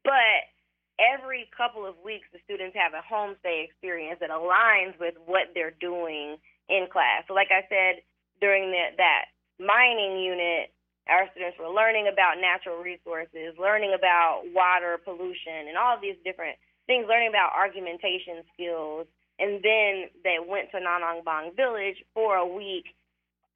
but 0.07 0.47
every 0.97 1.51
couple 1.55 1.85
of 1.85 1.99
weeks 2.03 2.27
the 2.31 2.39
students 2.43 2.75
have 2.79 2.95
a 2.95 3.03
homestay 3.03 3.63
experience 3.67 4.19
that 4.19 4.31
aligns 4.31 4.97
with 4.99 5.13
what 5.27 5.51
they're 5.53 5.75
doing 5.79 6.39
in 6.67 6.87
class. 6.91 7.27
So 7.27 7.33
like 7.33 7.51
I 7.51 7.67
said, 7.67 8.01
during 8.41 8.71
the, 8.71 8.95
that 8.97 9.35
mining 9.59 10.19
unit, 10.23 10.71
our 11.09 11.27
students 11.33 11.57
were 11.57 11.73
learning 11.73 12.07
about 12.07 12.37
natural 12.39 12.77
resources, 12.77 13.57
learning 13.57 13.97
about 13.97 14.45
water 14.53 15.01
pollution, 15.03 15.67
and 15.67 15.77
all 15.77 15.97
these 15.99 16.17
different 16.23 16.55
things, 16.85 17.05
learning 17.09 17.29
about 17.29 17.51
argumentation 17.57 18.45
skills. 18.53 19.09
And 19.39 19.63
then 19.63 20.13
they 20.23 20.37
went 20.37 20.69
to 20.71 20.77
Nanong 20.77 21.25
Bang 21.25 21.51
village 21.55 21.97
for 22.13 22.35
a 22.35 22.45
week, 22.45 22.93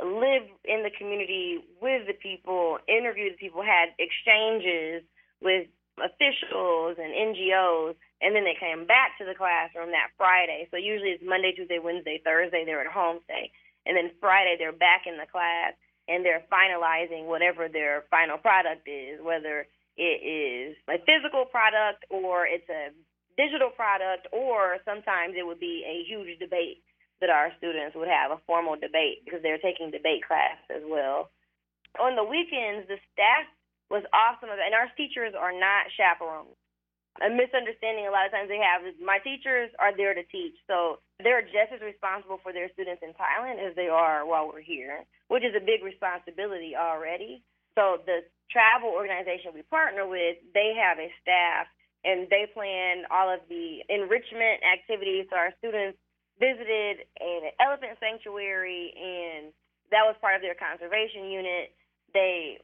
lived 0.01 0.49
in 0.65 0.81
the 0.81 0.91
community 0.97 1.61
with 1.81 2.07
the 2.07 2.17
people, 2.17 2.79
interviewed 2.87 3.33
the 3.33 3.41
people, 3.41 3.61
had 3.61 3.93
exchanges 3.99 5.03
with 5.41 5.67
officials 6.01 6.97
and 6.97 7.13
NGOs, 7.13 7.93
and 8.21 8.33
then 8.33 8.45
they 8.47 8.57
came 8.57 8.87
back 8.87 9.19
to 9.19 9.25
the 9.25 9.35
classroom 9.35 9.91
that 9.91 10.15
Friday. 10.17 10.67
So 10.71 10.77
usually 10.77 11.11
it's 11.11 11.23
Monday, 11.23 11.51
Tuesday, 11.51 11.77
Wednesday, 11.77 12.21
Thursday, 12.23 12.63
they're 12.65 12.81
at 12.81 12.89
homestay. 12.89 13.51
And 13.85 13.97
then 13.97 14.15
Friday, 14.19 14.55
they're 14.57 14.71
back 14.71 15.03
in 15.05 15.19
the 15.19 15.27
class 15.27 15.75
and 16.07 16.25
they're 16.25 16.43
finalizing 16.51 17.25
whatever 17.25 17.67
their 17.67 18.03
final 18.09 18.37
product 18.37 18.87
is, 18.87 19.19
whether 19.21 19.67
it 19.95 20.19
is 20.21 20.75
a 20.89 20.97
physical 21.05 21.45
product 21.45 22.03
or 22.09 22.45
it's 22.45 22.67
a 22.69 22.89
digital 23.37 23.69
product, 23.69 24.27
or 24.31 24.77
sometimes 24.85 25.33
it 25.37 25.45
would 25.45 25.59
be 25.59 25.83
a 25.85 26.05
huge 26.05 26.37
debate 26.39 26.83
that 27.21 27.29
our 27.29 27.51
students 27.57 27.95
would 27.95 28.07
have 28.07 28.31
a 28.31 28.41
formal 28.45 28.75
debate 28.75 29.25
because 29.25 29.41
they're 29.41 29.61
taking 29.61 29.89
debate 29.89 30.21
class 30.27 30.57
as 30.69 30.83
well. 30.85 31.29
On 31.99 32.15
the 32.15 32.23
weekends, 32.23 32.87
the 32.89 32.97
staff 33.13 33.45
was 33.89 34.03
awesome, 34.13 34.49
and 34.49 34.73
our 34.73 34.89
teachers 34.97 35.33
are 35.37 35.53
not 35.53 35.89
chaperones. 35.95 36.57
A 37.21 37.29
misunderstanding 37.29 38.09
a 38.09 38.11
lot 38.11 38.25
of 38.25 38.33
times 38.33 38.49
they 38.49 38.57
have 38.57 38.81
is 38.81 38.97
my 38.97 39.21
teachers 39.21 39.69
are 39.77 39.93
there 39.95 40.17
to 40.17 40.25
teach, 40.33 40.57
so 40.65 40.97
they're 41.21 41.45
just 41.45 41.69
as 41.69 41.79
responsible 41.79 42.41
for 42.41 42.49
their 42.49 42.73
students 42.73 43.05
in 43.05 43.13
Thailand 43.13 43.61
as 43.61 43.77
they 43.77 43.85
are 43.85 44.25
while 44.25 44.49
we're 44.49 44.65
here, 44.65 45.05
which 45.29 45.45
is 45.45 45.53
a 45.53 45.61
big 45.61 45.85
responsibility 45.85 46.73
already. 46.73 47.45
So 47.77 48.01
the 48.09 48.25
travel 48.49 48.89
organization 48.89 49.53
we 49.53 49.61
partner 49.69 50.09
with, 50.09 50.41
they 50.57 50.73
have 50.73 50.97
a 50.97 51.13
staff 51.21 51.69
and 52.03 52.27
they 52.33 52.49
plan 52.49 53.05
all 53.13 53.29
of 53.29 53.45
the 53.47 53.85
enrichment 53.89 54.65
activities. 54.65 55.29
So 55.29 55.37
our 55.37 55.53
students 55.61 55.97
visited 56.41 57.05
an 57.21 57.53
elephant 57.61 57.97
sanctuary, 58.01 58.89
and 58.97 59.53
that 59.93 60.03
was 60.03 60.17
part 60.19 60.35
of 60.35 60.41
their 60.41 60.57
conservation 60.57 61.29
unit. 61.29 61.71
They 62.13 62.59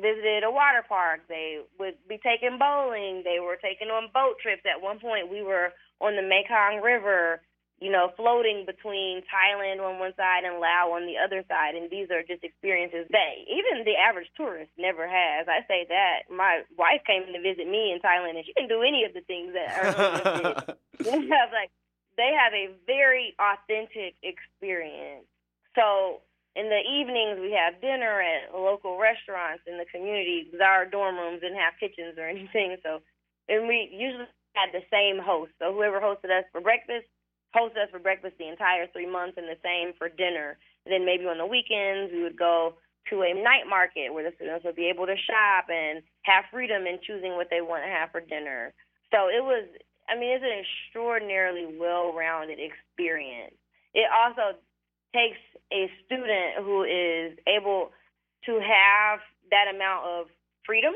visited 0.00 0.42
a 0.42 0.50
water 0.50 0.84
park. 0.86 1.20
They 1.28 1.60
would 1.78 1.94
be 2.08 2.18
taking 2.18 2.58
bowling. 2.58 3.22
They 3.24 3.38
were 3.38 3.56
taking 3.56 3.88
on 3.88 4.08
boat 4.12 4.40
trips. 4.42 4.62
At 4.64 4.82
one 4.82 4.98
point, 4.98 5.30
we 5.30 5.42
were 5.42 5.72
on 6.00 6.16
the 6.16 6.24
Mekong 6.24 6.80
River, 6.80 7.40
you 7.78 7.92
know, 7.92 8.12
floating 8.16 8.64
between 8.64 9.22
Thailand 9.28 9.80
on 9.84 10.00
one 10.00 10.16
side 10.16 10.44
and 10.44 10.60
Laos 10.60 10.96
on 10.96 11.06
the 11.06 11.20
other 11.20 11.44
side. 11.48 11.76
And 11.76 11.88
these 11.88 12.10
are 12.10 12.24
just 12.24 12.42
experiences 12.42 13.06
that 13.12 13.32
even 13.46 13.84
the 13.84 13.96
average 13.96 14.28
tourist 14.36 14.72
never 14.76 15.06
has. 15.06 15.46
I 15.48 15.60
say 15.68 15.86
that. 15.88 16.32
My 16.32 16.64
wife 16.76 17.04
came 17.06 17.28
to 17.28 17.40
visit 17.40 17.68
me 17.68 17.92
in 17.92 18.00
Thailand, 18.00 18.36
and 18.40 18.44
she 18.44 18.52
didn't 18.56 18.72
do 18.72 18.82
any 18.82 19.04
of 19.04 19.12
the 19.12 19.24
things 19.28 19.52
that 19.52 19.68
did. 19.76 20.76
have 21.32 21.52
like 21.52 21.70
they 22.16 22.36
have 22.36 22.52
a 22.52 22.68
very 22.86 23.34
authentic 23.40 24.16
experience. 24.20 25.24
So 25.74 26.20
in 26.56 26.68
the 26.68 26.82
evenings 26.82 27.38
we 27.38 27.52
have 27.52 27.80
dinner 27.80 28.20
at 28.20 28.54
local 28.54 28.98
restaurants 28.98 29.62
in 29.66 29.78
the 29.78 29.86
community 29.86 30.46
because 30.46 30.60
our 30.60 30.84
dorm 30.84 31.16
rooms 31.16 31.40
didn't 31.40 31.58
have 31.58 31.78
kitchens 31.78 32.18
or 32.18 32.26
anything 32.34 32.76
so 32.82 33.00
and 33.48 33.66
we 33.66 33.90
usually 33.90 34.30
had 34.54 34.70
the 34.72 34.86
same 34.90 35.22
host. 35.22 35.52
So 35.58 35.72
whoever 35.72 36.00
hosted 36.00 36.30
us 36.30 36.44
for 36.52 36.60
breakfast 36.60 37.06
hosted 37.54 37.82
us 37.82 37.90
for 37.90 37.98
breakfast 37.98 38.38
the 38.38 38.48
entire 38.48 38.86
three 38.86 39.10
months, 39.10 39.36
and 39.36 39.46
the 39.50 39.58
same 39.62 39.92
for 39.98 40.08
dinner. 40.08 40.58
And 40.86 40.94
then 40.94 41.04
maybe 41.04 41.26
on 41.26 41.38
the 41.38 41.46
weekends 41.46 42.12
we 42.12 42.22
would 42.22 42.38
go 42.38 42.78
to 43.10 43.22
a 43.22 43.34
night 43.34 43.66
market 43.68 44.14
where 44.14 44.22
the 44.22 44.34
students 44.36 44.64
would 44.64 44.76
be 44.76 44.86
able 44.86 45.06
to 45.06 45.16
shop 45.18 45.66
and 45.68 46.02
have 46.22 46.44
freedom 46.52 46.86
in 46.86 46.98
choosing 47.02 47.34
what 47.34 47.48
they 47.50 47.60
want 47.60 47.82
to 47.82 47.90
have 47.90 48.12
for 48.12 48.20
dinner. 48.20 48.72
So 49.10 49.26
it 49.26 49.42
was, 49.42 49.66
I 50.06 50.14
mean, 50.14 50.30
it's 50.30 50.46
an 50.46 50.62
extraordinarily 50.62 51.66
well-rounded 51.74 52.58
experience. 52.62 53.58
It 53.94 54.06
also 54.14 54.54
takes 55.14 55.38
a 55.72 55.90
student 56.04 56.64
who 56.64 56.84
is 56.84 57.38
able 57.46 57.90
to 58.46 58.52
have 58.60 59.20
that 59.50 59.72
amount 59.74 60.06
of 60.06 60.26
freedom, 60.64 60.94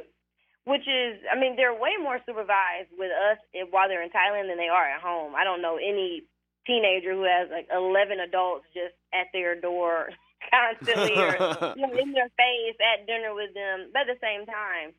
which 0.64 0.86
is, 0.86 1.20
I 1.30 1.38
mean, 1.38 1.56
they're 1.56 1.74
way 1.74 1.94
more 2.00 2.18
supervised 2.26 2.90
with 2.98 3.10
us 3.10 3.38
while 3.70 3.88
they're 3.88 4.02
in 4.02 4.10
Thailand 4.10 4.48
than 4.48 4.58
they 4.58 4.70
are 4.70 4.88
at 4.88 5.02
home. 5.02 5.34
I 5.34 5.44
don't 5.44 5.62
know 5.62 5.76
any 5.76 6.22
teenager 6.66 7.12
who 7.12 7.24
has 7.24 7.50
like 7.50 7.68
11 7.72 8.20
adults 8.20 8.64
just 8.72 8.96
at 9.12 9.28
their 9.32 9.60
door 9.60 10.08
constantly 10.50 11.14
or 11.16 11.36
you 11.76 11.86
know, 11.86 11.92
in 11.92 12.12
their 12.12 12.30
face 12.36 12.78
at 12.80 13.06
dinner 13.06 13.34
with 13.34 13.52
them. 13.54 13.90
But 13.92 14.08
at 14.08 14.16
the 14.16 14.22
same 14.22 14.46
time, 14.46 14.94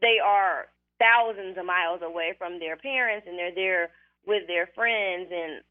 they 0.00 0.18
are 0.22 0.66
thousands 1.00 1.56
of 1.56 1.64
miles 1.64 2.00
away 2.02 2.34
from 2.36 2.60
their 2.60 2.76
parents 2.76 3.26
and 3.26 3.38
they're 3.38 3.54
there 3.54 3.90
with 4.26 4.46
their 4.46 4.68
friends 4.74 5.32
and 5.32 5.64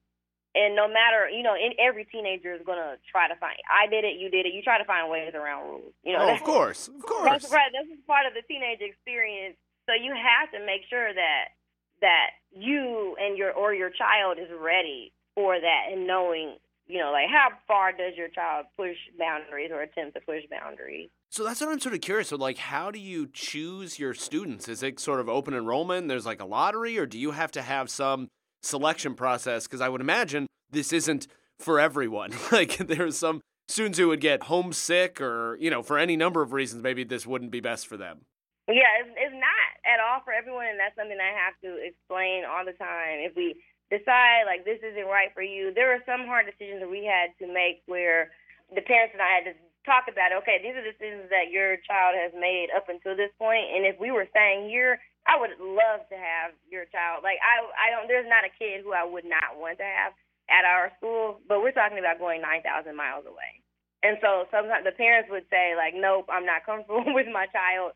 and 0.55 0.75
no 0.75 0.87
matter 0.87 1.29
you 1.29 1.43
know 1.43 1.55
in, 1.55 1.73
every 1.79 2.05
teenager 2.05 2.53
is 2.53 2.61
going 2.65 2.77
to 2.77 2.97
try 3.11 3.27
to 3.27 3.35
find 3.37 3.55
i 3.69 3.89
did 3.89 4.03
it 4.03 4.17
you 4.17 4.29
did 4.29 4.45
it 4.45 4.53
you 4.53 4.61
try 4.61 4.77
to 4.77 4.85
find 4.85 5.09
ways 5.09 5.33
around 5.35 5.67
rules 5.67 5.93
you 6.03 6.13
know 6.13 6.25
oh, 6.25 6.33
of 6.33 6.41
course 6.43 6.87
of 6.87 7.01
course 7.01 7.29
that's 7.29 7.51
right 7.51 7.71
this 7.71 7.87
is 7.91 8.01
part 8.07 8.25
of 8.25 8.33
the 8.33 8.41
teenage 8.47 8.81
experience 8.81 9.55
so 9.85 9.93
you 9.93 10.13
have 10.13 10.49
to 10.51 10.59
make 10.65 10.81
sure 10.89 11.13
that 11.13 11.53
that 12.01 12.37
you 12.51 13.15
and 13.19 13.37
your 13.37 13.51
or 13.51 13.73
your 13.73 13.89
child 13.89 14.37
is 14.39 14.49
ready 14.59 15.11
for 15.35 15.59
that 15.59 15.91
and 15.91 16.07
knowing 16.07 16.55
you 16.89 16.97
know, 16.97 17.11
like 17.11 17.29
how 17.29 17.49
far 17.67 17.91
does 17.91 18.17
your 18.17 18.29
child 18.29 18.65
push 18.75 18.97
boundaries 19.17 19.69
or 19.71 19.81
attempt 19.81 20.15
to 20.15 20.21
push 20.21 20.41
boundaries? 20.49 21.09
So 21.29 21.43
that's 21.43 21.61
what 21.61 21.69
I'm 21.69 21.79
sort 21.79 21.93
of 21.93 22.01
curious. 22.01 22.29
So, 22.29 22.35
like, 22.35 22.57
how 22.57 22.89
do 22.89 22.97
you 22.97 23.29
choose 23.31 23.99
your 23.99 24.15
students? 24.15 24.67
Is 24.67 24.81
it 24.81 24.99
sort 24.99 25.19
of 25.19 25.29
open 25.29 25.53
enrollment? 25.53 26.07
There's 26.07 26.25
like 26.25 26.41
a 26.41 26.45
lottery, 26.45 26.97
or 26.97 27.05
do 27.05 27.19
you 27.19 27.31
have 27.31 27.51
to 27.51 27.61
have 27.61 27.91
some 27.91 28.27
selection 28.61 29.15
process? 29.15 29.65
Because 29.65 29.81
I 29.81 29.89
would 29.89 30.01
imagine 30.01 30.47
this 30.71 30.93
isn't 30.93 31.27
for 31.59 31.79
everyone. 31.79 32.31
like, 32.51 32.77
there's 32.77 33.17
some 33.17 33.41
students 33.67 33.97
who 33.97 34.07
would 34.09 34.21
get 34.21 34.43
homesick, 34.43 35.21
or 35.21 35.57
you 35.59 35.69
know, 35.69 35.83
for 35.83 35.97
any 35.97 36.15
number 36.15 36.41
of 36.41 36.53
reasons, 36.53 36.83
maybe 36.83 37.03
this 37.03 37.25
wouldn't 37.25 37.51
be 37.51 37.59
best 37.59 37.87
for 37.87 37.97
them. 37.97 38.21
Yeah, 38.67 39.01
it's, 39.01 39.09
it's 39.17 39.33
not 39.33 39.69
at 39.85 39.99
all 39.99 40.21
for 40.23 40.31
everyone, 40.31 40.67
and 40.67 40.79
that's 40.79 40.95
something 40.95 41.17
I 41.17 41.33
have 41.33 41.55
to 41.63 41.81
explain 41.81 42.43
all 42.45 42.63
the 42.63 42.77
time. 42.77 43.25
If 43.25 43.35
we 43.35 43.55
decide 43.89 44.45
like 44.45 44.63
this 44.63 44.79
isn't 44.85 45.09
right 45.09 45.33
for 45.33 45.41
you. 45.41 45.73
There 45.73 45.93
are 45.93 46.01
some 46.05 46.29
hard 46.29 46.45
decisions 46.45 46.81
that 46.81 46.89
we 46.89 47.05
had 47.05 47.33
to 47.41 47.49
make 47.49 47.81
where 47.89 48.29
the 48.69 48.85
parents 48.85 49.17
and 49.17 49.21
I 49.21 49.41
had 49.41 49.45
to 49.49 49.55
talk 49.85 50.05
about, 50.05 50.29
okay, 50.45 50.61
these 50.61 50.77
are 50.77 50.85
the 50.85 50.93
decisions 50.93 51.33
that 51.33 51.49
your 51.49 51.81
child 51.89 52.13
has 52.13 52.31
made 52.37 52.69
up 52.69 52.85
until 52.87 53.17
this 53.17 53.33
point, 53.41 53.73
and 53.73 53.85
if 53.85 53.97
we 53.97 54.13
were 54.13 54.29
staying 54.29 54.69
here, 54.69 55.01
I 55.29 55.37
would 55.37 55.53
love 55.61 56.09
to 56.09 56.17
have 56.17 56.57
your 56.65 56.89
child. 56.89 57.21
Like 57.21 57.37
I, 57.45 57.61
I 57.77 57.87
don't. 57.93 58.09
There's 58.09 58.25
not 58.25 58.49
a 58.49 58.57
kid 58.57 58.81
who 58.81 58.97
I 58.97 59.05
would 59.05 59.29
not 59.29 59.61
want 59.61 59.77
to 59.77 59.85
have 59.85 60.17
at 60.49 60.65
our 60.65 60.89
school, 60.97 61.37
but 61.45 61.61
we're 61.61 61.77
talking 61.77 62.01
about 62.01 62.17
going 62.17 62.41
nine 62.41 62.65
thousand 62.65 62.97
miles 62.97 63.29
away. 63.29 63.61
And 64.01 64.17
so 64.25 64.49
sometimes 64.49 64.89
the 64.89 64.95
parents 64.97 65.29
would 65.29 65.45
say 65.53 65.77
like, 65.77 65.93
nope, 65.93 66.25
I'm 66.33 66.49
not 66.49 66.65
comfortable 66.65 67.05
with 67.13 67.29
my 67.29 67.45
child 67.53 67.93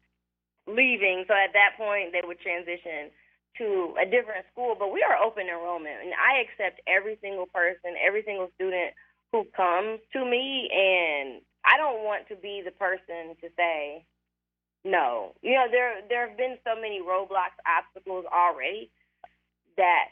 leaving. 0.70 1.26
So 1.26 1.34
at 1.34 1.58
that 1.58 1.74
point, 1.74 2.14
they 2.14 2.22
would 2.22 2.38
transition 2.40 3.10
to 3.58 3.98
a 3.98 4.06
different 4.06 4.46
school, 4.52 4.76
but 4.78 4.94
we 4.94 5.06
are 5.06 5.18
open 5.18 5.46
enrollment, 5.46 6.02
and 6.02 6.14
I 6.14 6.42
accept 6.42 6.82
every 6.88 7.18
single 7.22 7.46
person, 7.46 7.94
every 8.02 8.24
single 8.26 8.50
student 8.56 8.94
who 9.32 9.46
comes 9.56 10.02
to 10.14 10.26
me, 10.26 10.70
and 10.74 11.42
I 11.66 11.78
don't 11.78 12.04
want 12.04 12.28
to 12.30 12.36
be 12.36 12.62
the 12.66 12.74
person 12.74 13.38
to 13.42 13.48
say 13.58 14.06
no. 14.84 15.34
You 15.42 15.54
know, 15.54 15.66
there 15.72 16.02
there 16.10 16.28
have 16.28 16.38
been 16.38 16.58
so 16.64 16.76
many 16.76 17.00
roadblocks, 17.02 17.58
obstacles 17.64 18.26
already 18.32 18.92
that 19.78 20.12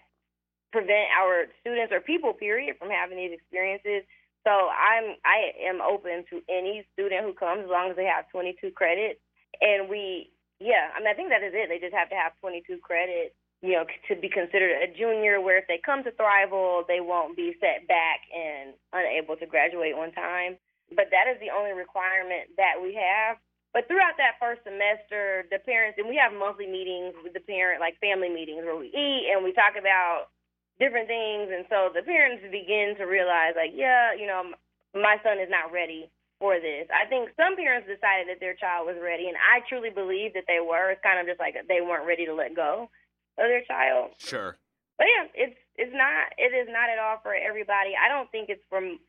prevent 0.71 1.11
our 1.19 1.45
students 1.59 1.91
or 1.91 1.99
people, 1.99 2.33
period, 2.33 2.77
from 2.79 2.89
having 2.89 3.17
these 3.17 3.33
experiences. 3.33 4.07
So 4.43 4.51
I'm 4.51 5.19
I 5.25 5.53
am 5.67 5.81
open 5.81 6.25
to 6.31 6.41
any 6.49 6.85
student 6.93 7.25
who 7.25 7.33
comes 7.33 7.63
as 7.63 7.69
long 7.69 7.91
as 7.91 7.95
they 7.95 8.07
have 8.07 8.31
22 8.31 8.71
credits, 8.71 9.19
and 9.61 9.89
we 9.89 10.31
yeah, 10.61 10.93
I 10.93 11.01
mean, 11.01 11.09
I 11.09 11.17
think 11.17 11.33
that 11.33 11.41
is 11.41 11.57
it. 11.57 11.73
They 11.73 11.81
just 11.81 11.97
have 11.97 12.13
to 12.13 12.15
have 12.21 12.37
22 12.37 12.85
credits, 12.85 13.33
you 13.65 13.73
know, 13.73 13.85
to 14.07 14.13
be 14.13 14.29
considered 14.29 14.77
a 14.77 14.93
junior. 14.93 15.41
Where 15.41 15.57
if 15.57 15.65
they 15.65 15.81
come 15.81 16.05
to 16.05 16.13
Thrival, 16.13 16.85
they 16.85 17.01
won't 17.01 17.35
be 17.35 17.57
set 17.59 17.89
back 17.89 18.21
and 18.29 18.77
unable 18.93 19.35
to 19.41 19.49
graduate 19.49 19.97
on 19.97 20.13
time. 20.13 20.61
But 20.93 21.09
that 21.09 21.25
is 21.25 21.41
the 21.41 21.49
only 21.49 21.73
requirement 21.73 22.53
that 22.61 22.77
we 22.77 22.93
have. 22.93 23.41
But 23.73 23.87
throughout 23.87 24.19
that 24.19 24.35
first 24.35 24.67
semester, 24.67 25.47
the 25.47 25.59
parents 25.63 25.95
and 25.95 26.11
we 26.11 26.19
have 26.19 26.35
monthly 26.35 26.67
meetings 26.67 27.15
with 27.23 27.31
the 27.31 27.39
parent, 27.39 27.79
like 27.79 27.95
family 28.03 28.27
meetings, 28.27 28.67
where 28.67 28.75
we 28.75 28.91
eat 28.91 29.31
and 29.31 29.43
we 29.43 29.55
talk 29.55 29.79
about 29.79 30.27
different 30.75 31.07
things. 31.07 31.47
And 31.55 31.63
so 31.71 31.87
the 31.95 32.03
parents 32.03 32.43
begin 32.51 32.99
to 32.99 33.07
realize, 33.07 33.55
like, 33.55 33.71
yeah, 33.71 34.11
you 34.11 34.27
know, 34.27 34.51
my 34.91 35.15
son 35.23 35.39
is 35.39 35.47
not 35.47 35.71
ready 35.71 36.11
for 36.41 36.59
this. 36.59 36.89
I 36.91 37.07
think 37.07 37.31
some 37.37 37.55
parents 37.55 37.87
decided 37.87 38.27
that 38.27 38.41
their 38.41 38.57
child 38.57 38.89
was 38.89 38.99
ready, 38.99 39.31
and 39.31 39.37
I 39.39 39.63
truly 39.69 39.93
believe 39.93 40.33
that 40.33 40.49
they 40.49 40.59
were. 40.59 40.91
It's 40.91 41.05
kind 41.05 41.21
of 41.21 41.29
just 41.29 41.39
like 41.39 41.55
they 41.69 41.79
weren't 41.79 42.09
ready 42.09 42.25
to 42.25 42.33
let 42.33 42.57
go 42.57 42.89
of 43.37 43.45
their 43.47 43.63
child. 43.63 44.17
Sure. 44.17 44.57
But 44.97 45.07
yeah, 45.07 45.47
it's 45.47 45.57
it's 45.77 45.95
not 45.95 46.33
it 46.37 46.51
is 46.51 46.67
not 46.67 46.89
at 46.91 46.99
all 46.99 47.21
for 47.23 47.31
everybody. 47.37 47.93
I 47.95 48.09
don't 48.09 48.29
think 48.33 48.49
it's 48.49 48.65
from 48.67 48.99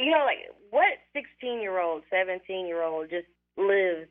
you 0.00 0.10
know 0.10 0.24
like 0.24 0.50
what 0.72 0.98
16 1.12 1.60
year 1.60 1.78
old, 1.78 2.02
17 2.10 2.66
year 2.66 2.82
old 2.82 3.10
just 3.12 3.28
lives 3.60 4.08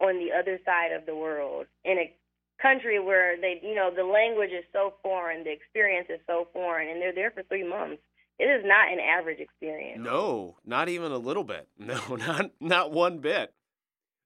on 0.00 0.18
the 0.18 0.32
other 0.36 0.58
side 0.64 0.92
of 0.92 1.06
the 1.06 1.14
world 1.14 1.66
in 1.84 1.98
a 1.98 2.12
country 2.60 2.98
where 2.98 3.40
they 3.40 3.60
you 3.62 3.74
know 3.74 3.90
the 3.94 4.04
language 4.04 4.50
is 4.50 4.64
so 4.72 4.94
foreign, 5.02 5.44
the 5.44 5.52
experience 5.52 6.08
is 6.10 6.20
so 6.26 6.48
foreign, 6.52 6.88
and 6.88 7.00
they're 7.00 7.14
there 7.14 7.30
for 7.30 7.42
three 7.44 7.66
months 7.66 8.02
it 8.38 8.44
is 8.44 8.64
not 8.64 8.92
an 8.92 9.00
average 9.00 9.40
experience. 9.40 10.02
No, 10.02 10.56
not 10.64 10.88
even 10.88 11.12
a 11.12 11.18
little 11.18 11.44
bit. 11.44 11.68
No, 11.78 12.16
not 12.16 12.50
not 12.60 12.92
one 12.92 13.18
bit. 13.18 13.52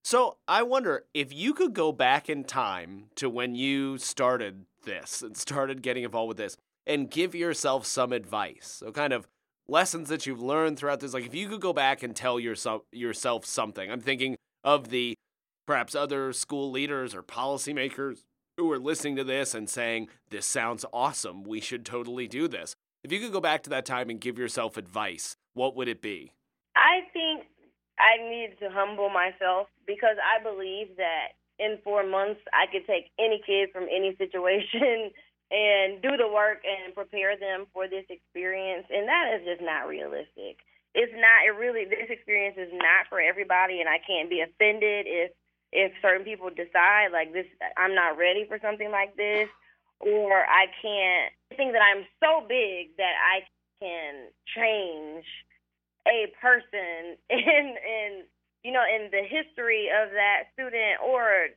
So 0.02 0.38
I 0.48 0.62
wonder 0.62 1.04
if 1.12 1.32
you 1.32 1.52
could 1.52 1.74
go 1.74 1.92
back 1.92 2.30
in 2.30 2.44
time 2.44 3.06
to 3.16 3.28
when 3.28 3.54
you 3.54 3.98
started 3.98 4.64
this 4.84 5.20
and 5.20 5.36
started 5.36 5.82
getting 5.82 6.04
involved 6.04 6.28
with 6.28 6.36
this 6.38 6.56
and 6.86 7.10
give 7.10 7.34
yourself 7.34 7.84
some 7.84 8.12
advice. 8.12 8.78
So 8.80 8.92
kind 8.92 9.12
of 9.12 9.28
lessons 9.68 10.08
that 10.08 10.26
you've 10.26 10.40
learned 10.40 10.78
throughout 10.78 11.00
this. 11.00 11.12
Like 11.12 11.26
if 11.26 11.34
you 11.34 11.48
could 11.48 11.60
go 11.60 11.74
back 11.74 12.02
and 12.02 12.16
tell 12.16 12.40
yourself 12.40 12.82
yourself 12.90 13.44
something. 13.44 13.90
I'm 13.90 14.00
thinking 14.00 14.36
of 14.64 14.90
the 14.90 15.14
perhaps 15.66 15.94
other 15.94 16.32
school 16.32 16.70
leaders 16.70 17.14
or 17.14 17.22
policymakers 17.22 18.24
who 18.56 18.70
are 18.72 18.78
listening 18.78 19.16
to 19.16 19.24
this 19.24 19.54
and 19.54 19.68
saying, 19.68 20.08
This 20.30 20.46
sounds 20.46 20.84
awesome. 20.92 21.44
We 21.44 21.60
should 21.60 21.84
totally 21.84 22.28
do 22.28 22.48
this. 22.48 22.74
If 23.02 23.12
you 23.12 23.20
could 23.20 23.32
go 23.32 23.40
back 23.40 23.62
to 23.64 23.70
that 23.70 23.86
time 23.86 24.10
and 24.10 24.20
give 24.20 24.38
yourself 24.38 24.76
advice, 24.76 25.36
what 25.54 25.74
would 25.76 25.88
it 25.88 26.02
be? 26.02 26.32
I 26.76 27.00
think 27.12 27.46
I 27.98 28.20
need 28.28 28.56
to 28.60 28.68
humble 28.70 29.08
myself 29.10 29.68
because 29.86 30.16
I 30.20 30.42
believe 30.42 30.96
that 30.96 31.36
in 31.58 31.78
four 31.84 32.06
months 32.06 32.40
I 32.52 32.66
could 32.70 32.86
take 32.86 33.10
any 33.18 33.40
kid 33.44 33.70
from 33.72 33.84
any 33.84 34.16
situation 34.18 35.10
and 35.50 36.00
do 36.02 36.16
the 36.16 36.28
work 36.28 36.62
and 36.64 36.94
prepare 36.94 37.36
them 37.36 37.66
for 37.72 37.88
this 37.88 38.04
experience. 38.08 38.86
And 38.90 39.08
that 39.08 39.34
is 39.36 39.46
just 39.46 39.62
not 39.62 39.88
realistic. 39.88 40.62
It's 40.94 41.12
not, 41.14 41.46
it 41.46 41.54
really, 41.58 41.84
this 41.84 42.10
experience 42.10 42.56
is 42.58 42.72
not 42.72 43.06
for 43.08 43.20
everybody. 43.20 43.80
And 43.80 43.88
I 43.88 43.98
can't 44.04 44.28
be 44.28 44.40
offended 44.40 45.06
if, 45.06 45.30
if 45.72 45.92
certain 46.02 46.24
people 46.24 46.50
decide 46.50 47.12
like 47.12 47.32
this, 47.32 47.46
I'm 47.76 47.94
not 47.94 48.18
ready 48.18 48.44
for 48.48 48.58
something 48.60 48.90
like 48.90 49.16
this 49.16 49.48
or 50.00 50.44
I 50.48 50.66
can't 50.80 51.32
think 51.56 51.72
that 51.72 51.84
I'm 51.84 52.08
so 52.18 52.46
big 52.48 52.96
that 52.96 53.14
I 53.20 53.44
can 53.78 54.32
change 54.56 55.24
a 56.08 56.32
person 56.40 57.20
in 57.30 57.76
in 57.76 58.10
you 58.64 58.72
know 58.72 58.84
in 58.84 59.12
the 59.12 59.22
history 59.22 59.88
of 59.92 60.10
that 60.16 60.48
student 60.56 61.00
or 61.04 61.52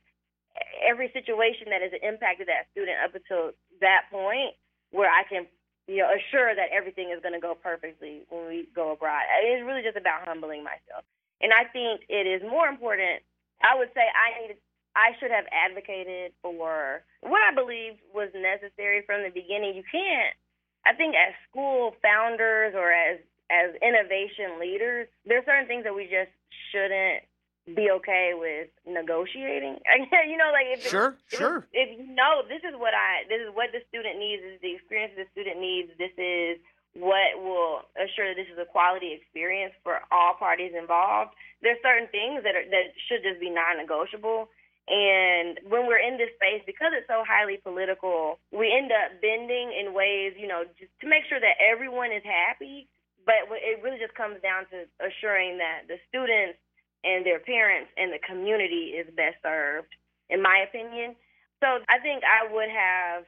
every 0.86 1.10
situation 1.12 1.72
that 1.72 1.82
has 1.82 1.92
impacted 2.02 2.46
that 2.46 2.68
student 2.70 2.96
up 3.02 3.14
until 3.16 3.50
that 3.80 4.06
point 4.12 4.54
where 4.92 5.10
I 5.10 5.24
can 5.26 5.46
you 5.86 5.98
know 5.98 6.08
assure 6.10 6.54
that 6.54 6.70
everything 6.72 7.10
is 7.14 7.20
going 7.22 7.34
to 7.34 7.40
go 7.40 7.54
perfectly 7.54 8.22
when 8.30 8.48
we 8.48 8.68
go 8.74 8.92
abroad. 8.92 9.22
It's 9.44 9.64
really 9.64 9.82
just 9.82 9.96
about 9.96 10.26
humbling 10.26 10.64
myself. 10.64 11.04
And 11.40 11.52
I 11.52 11.64
think 11.68 12.02
it 12.08 12.26
is 12.26 12.42
more 12.42 12.68
important 12.68 13.20
I 13.64 13.76
would 13.78 13.88
say 13.94 14.04
I 14.04 14.40
need 14.40 14.56
I 14.94 15.10
should 15.18 15.30
have 15.30 15.46
advocated 15.50 16.32
for 16.42 17.02
what 17.20 17.42
I 17.42 17.50
believed 17.54 17.98
was 18.14 18.30
necessary 18.30 19.02
from 19.02 19.26
the 19.26 19.30
beginning. 19.34 19.74
You 19.74 19.82
can't, 19.90 20.38
I 20.86 20.94
think, 20.94 21.18
as 21.18 21.34
school 21.50 21.96
founders 22.02 22.74
or 22.76 22.92
as 22.92 23.18
as 23.50 23.74
innovation 23.82 24.60
leaders, 24.60 25.08
there's 25.26 25.44
certain 25.44 25.66
things 25.66 25.84
that 25.84 25.94
we 25.94 26.04
just 26.04 26.32
shouldn't 26.70 27.24
be 27.72 27.88
okay 27.88 28.36
with 28.36 28.68
negotiating. 28.84 29.80
you 30.28 30.36
know, 30.36 30.52
like 30.52 30.68
if 30.68 30.84
sure, 30.84 31.16
if, 31.32 31.38
sure. 31.38 31.64
If, 31.72 31.88
if 31.88 31.98
you 31.98 32.14
know 32.14 32.44
this 32.44 32.60
is 32.60 32.76
what 32.76 32.92
I, 32.92 33.24
this 33.28 33.40
is 33.40 33.48
what 33.56 33.72
the 33.72 33.80
student 33.88 34.20
needs, 34.20 34.44
this 34.44 34.60
is 34.60 34.62
the 34.62 34.74
experience 34.76 35.16
the 35.16 35.28
student 35.32 35.56
needs. 35.60 35.88
This 35.96 36.12
is 36.20 36.60
what 36.92 37.40
will 37.40 37.88
assure 37.96 38.30
that 38.30 38.38
this 38.38 38.52
is 38.52 38.60
a 38.60 38.68
quality 38.68 39.16
experience 39.16 39.72
for 39.82 40.04
all 40.12 40.36
parties 40.36 40.76
involved. 40.76 41.32
There's 41.64 41.80
certain 41.80 42.06
things 42.12 42.44
that 42.44 42.52
are 42.52 42.68
that 42.68 42.92
should 43.08 43.24
just 43.24 43.40
be 43.40 43.48
non-negotiable. 43.48 44.52
And 44.84 45.64
when 45.64 45.88
we're 45.88 46.04
in 46.04 46.20
this 46.20 46.28
space, 46.36 46.60
because 46.68 46.92
it's 46.92 47.08
so 47.08 47.24
highly 47.24 47.56
political, 47.56 48.36
we 48.52 48.68
end 48.68 48.92
up 48.92 49.16
bending 49.24 49.72
in 49.72 49.96
ways, 49.96 50.36
you 50.36 50.44
know, 50.44 50.68
just 50.76 50.92
to 51.00 51.08
make 51.08 51.24
sure 51.24 51.40
that 51.40 51.56
everyone 51.56 52.12
is 52.12 52.20
happy. 52.20 52.86
But 53.24 53.48
it 53.48 53.80
really 53.80 53.96
just 53.96 54.12
comes 54.12 54.36
down 54.44 54.68
to 54.68 54.84
assuring 55.00 55.56
that 55.56 55.88
the 55.88 55.96
students 56.12 56.60
and 57.04 57.24
their 57.24 57.38
parents 57.38 57.90
and 57.96 58.12
the 58.12 58.18
community 58.24 58.96
is 58.96 59.06
best 59.14 59.36
served, 59.42 59.92
in 60.30 60.42
my 60.42 60.64
opinion. 60.66 61.14
So 61.62 61.80
I 61.88 61.98
think 62.00 62.24
I 62.24 62.50
would 62.52 62.68
have 62.68 63.24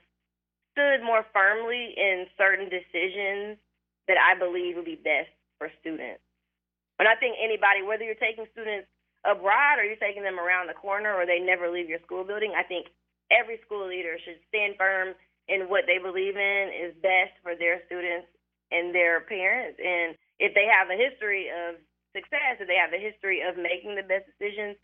stood 0.73 1.05
more 1.05 1.25
firmly 1.33 1.95
in 1.97 2.27
certain 2.37 2.69
decisions 2.69 3.57
that 4.09 4.17
I 4.21 4.39
believe 4.39 4.77
would 4.77 4.85
be 4.85 5.01
best 5.01 5.33
for 5.59 5.71
students. 5.81 6.21
And 6.99 7.09
I 7.09 7.17
think 7.17 7.37
anybody, 7.37 7.85
whether 7.85 8.05
you're 8.05 8.17
taking 8.17 8.47
students 8.53 8.89
abroad 9.25 9.79
or 9.79 9.85
you're 9.85 10.01
taking 10.01 10.23
them 10.23 10.41
around 10.41 10.69
the 10.69 10.79
corner 10.79 11.13
or 11.13 11.27
they 11.27 11.41
never 11.41 11.69
leave 11.69 11.89
your 11.89 12.01
school 12.05 12.25
building, 12.25 12.53
I 12.57 12.63
think 12.63 12.89
every 13.31 13.61
school 13.65 13.89
leader 13.89 14.17
should 14.25 14.41
stand 14.49 14.77
firm 14.77 15.15
in 15.49 15.69
what 15.69 15.85
they 15.87 15.99
believe 15.99 16.37
in 16.37 16.65
is 16.73 16.95
best 17.03 17.35
for 17.43 17.55
their 17.57 17.83
students 17.87 18.29
and 18.71 18.95
their 18.95 19.21
parents. 19.29 19.79
And 19.79 20.17
if 20.39 20.55
they 20.55 20.67
have 20.67 20.91
a 20.91 20.99
history 20.99 21.49
of 21.49 21.77
success, 22.17 22.57
if 22.59 22.67
they 22.67 22.81
have 22.81 22.97
a 22.97 23.03
history 23.03 23.43
of 23.47 23.61
making 23.61 23.95
the 23.95 24.03
best 24.03 24.25
decisions 24.33 24.77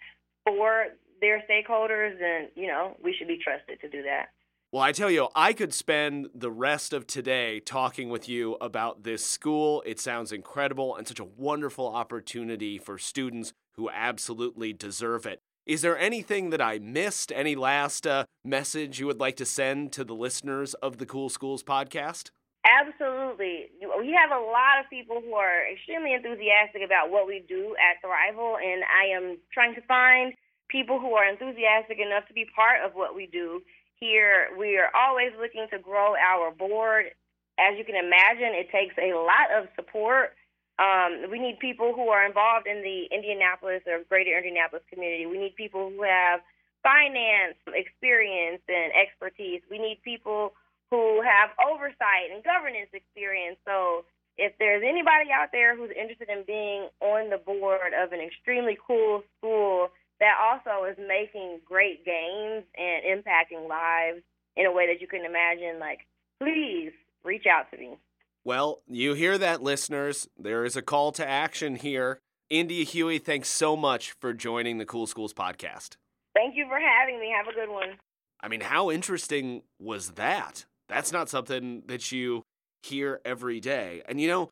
for 0.44 0.92
their 1.20 1.42
stakeholders, 1.48 2.18
then, 2.20 2.48
you 2.54 2.66
know, 2.66 2.96
we 3.02 3.14
should 3.16 3.28
be 3.28 3.38
trusted 3.42 3.80
to 3.80 3.88
do 3.88 4.02
that. 4.02 4.26
Well, 4.72 4.82
I 4.82 4.92
tell 4.92 5.10
you, 5.10 5.28
I 5.34 5.52
could 5.52 5.74
spend 5.74 6.30
the 6.34 6.50
rest 6.50 6.92
of 6.92 7.06
today 7.06 7.60
talking 7.60 8.08
with 8.08 8.28
you 8.28 8.56
about 8.60 9.02
this 9.02 9.24
school. 9.24 9.82
It 9.84 10.00
sounds 10.00 10.32
incredible 10.32 10.96
and 10.96 11.06
such 11.06 11.20
a 11.20 11.24
wonderful 11.24 11.88
opportunity 11.94 12.78
for 12.78 12.96
students 12.96 13.52
who 13.76 13.90
absolutely 13.90 14.72
deserve 14.72 15.26
it. 15.26 15.40
Is 15.66 15.82
there 15.82 15.98
anything 15.98 16.50
that 16.50 16.60
I 16.60 16.78
missed? 16.78 17.30
Any 17.30 17.54
last 17.54 18.06
uh, 18.06 18.24
message 18.44 18.98
you 18.98 19.06
would 19.06 19.20
like 19.20 19.36
to 19.36 19.44
send 19.44 19.92
to 19.92 20.04
the 20.04 20.14
listeners 20.14 20.74
of 20.74 20.98
the 20.98 21.06
Cool 21.06 21.28
Schools 21.28 21.62
podcast? 21.62 22.30
Absolutely. 22.62 23.74
We 23.82 24.14
have 24.14 24.30
a 24.30 24.38
lot 24.38 24.78
of 24.78 24.88
people 24.88 25.18
who 25.20 25.34
are 25.34 25.66
extremely 25.66 26.14
enthusiastic 26.14 26.82
about 26.84 27.10
what 27.10 27.26
we 27.26 27.42
do 27.48 27.74
at 27.74 27.98
Thrival, 27.98 28.54
and 28.62 28.84
I 28.86 29.10
am 29.10 29.38
trying 29.52 29.74
to 29.74 29.82
find 29.82 30.32
people 30.68 31.00
who 31.00 31.12
are 31.14 31.26
enthusiastic 31.26 31.98
enough 31.98 32.26
to 32.28 32.34
be 32.34 32.46
part 32.54 32.78
of 32.86 32.94
what 32.94 33.16
we 33.16 33.26
do 33.26 33.62
here. 33.98 34.54
We 34.56 34.78
are 34.78 34.94
always 34.94 35.34
looking 35.40 35.66
to 35.74 35.78
grow 35.78 36.14
our 36.14 36.52
board. 36.54 37.10
As 37.58 37.76
you 37.76 37.84
can 37.84 37.96
imagine, 37.98 38.54
it 38.54 38.70
takes 38.70 38.94
a 38.96 39.10
lot 39.18 39.50
of 39.50 39.66
support. 39.74 40.38
Um, 40.78 41.30
we 41.30 41.38
need 41.38 41.58
people 41.58 41.92
who 41.94 42.08
are 42.08 42.24
involved 42.24 42.66
in 42.66 42.80
the 42.82 43.10
Indianapolis 43.10 43.82
or 43.90 44.06
greater 44.08 44.38
Indianapolis 44.38 44.86
community. 44.88 45.26
We 45.26 45.38
need 45.38 45.56
people 45.56 45.90
who 45.90 46.02
have 46.02 46.40
finance 46.82 47.58
experience 47.74 48.62
and 48.70 48.92
expertise. 48.94 49.62
We 49.70 49.78
need 49.78 49.98
people 50.02 50.54
who 50.92 51.22
have 51.24 51.48
oversight 51.56 52.28
and 52.34 52.44
governance 52.44 52.90
experience. 52.92 53.56
So 53.64 54.04
if 54.36 54.52
there's 54.58 54.82
anybody 54.84 55.32
out 55.32 55.48
there 55.50 55.74
who's 55.74 55.90
interested 55.98 56.28
in 56.28 56.44
being 56.46 56.88
on 57.00 57.30
the 57.30 57.38
board 57.38 57.96
of 57.96 58.12
an 58.12 58.20
extremely 58.20 58.76
cool 58.86 59.22
school 59.38 59.88
that 60.20 60.36
also 60.36 60.84
is 60.84 60.98
making 60.98 61.60
great 61.64 62.04
gains 62.04 62.64
and 62.76 63.08
impacting 63.08 63.66
lives 63.66 64.20
in 64.54 64.66
a 64.66 64.72
way 64.72 64.86
that 64.86 65.00
you 65.00 65.08
can 65.08 65.24
imagine, 65.24 65.80
like, 65.80 66.00
please 66.38 66.92
reach 67.24 67.46
out 67.46 67.70
to 67.70 67.78
me. 67.78 67.96
Well, 68.44 68.82
you 68.86 69.14
hear 69.14 69.38
that, 69.38 69.62
listeners. 69.62 70.28
There 70.38 70.66
is 70.66 70.76
a 70.76 70.82
call 70.82 71.12
to 71.12 71.26
action 71.26 71.76
here. 71.76 72.18
India 72.50 72.84
Huey, 72.84 73.18
thanks 73.18 73.48
so 73.48 73.76
much 73.76 74.12
for 74.20 74.34
joining 74.34 74.76
the 74.76 74.84
Cool 74.84 75.06
Schools 75.06 75.32
podcast. 75.32 75.96
Thank 76.34 76.54
you 76.54 76.66
for 76.68 76.78
having 76.78 77.18
me. 77.18 77.32
Have 77.34 77.48
a 77.48 77.54
good 77.54 77.72
one. 77.72 77.96
I 78.42 78.48
mean, 78.48 78.60
how 78.60 78.90
interesting 78.90 79.62
was 79.78 80.12
that? 80.12 80.66
That's 80.88 81.12
not 81.12 81.28
something 81.28 81.82
that 81.86 82.12
you 82.12 82.42
hear 82.82 83.20
every 83.24 83.60
day. 83.60 84.02
And 84.08 84.20
you 84.20 84.28
know, 84.28 84.50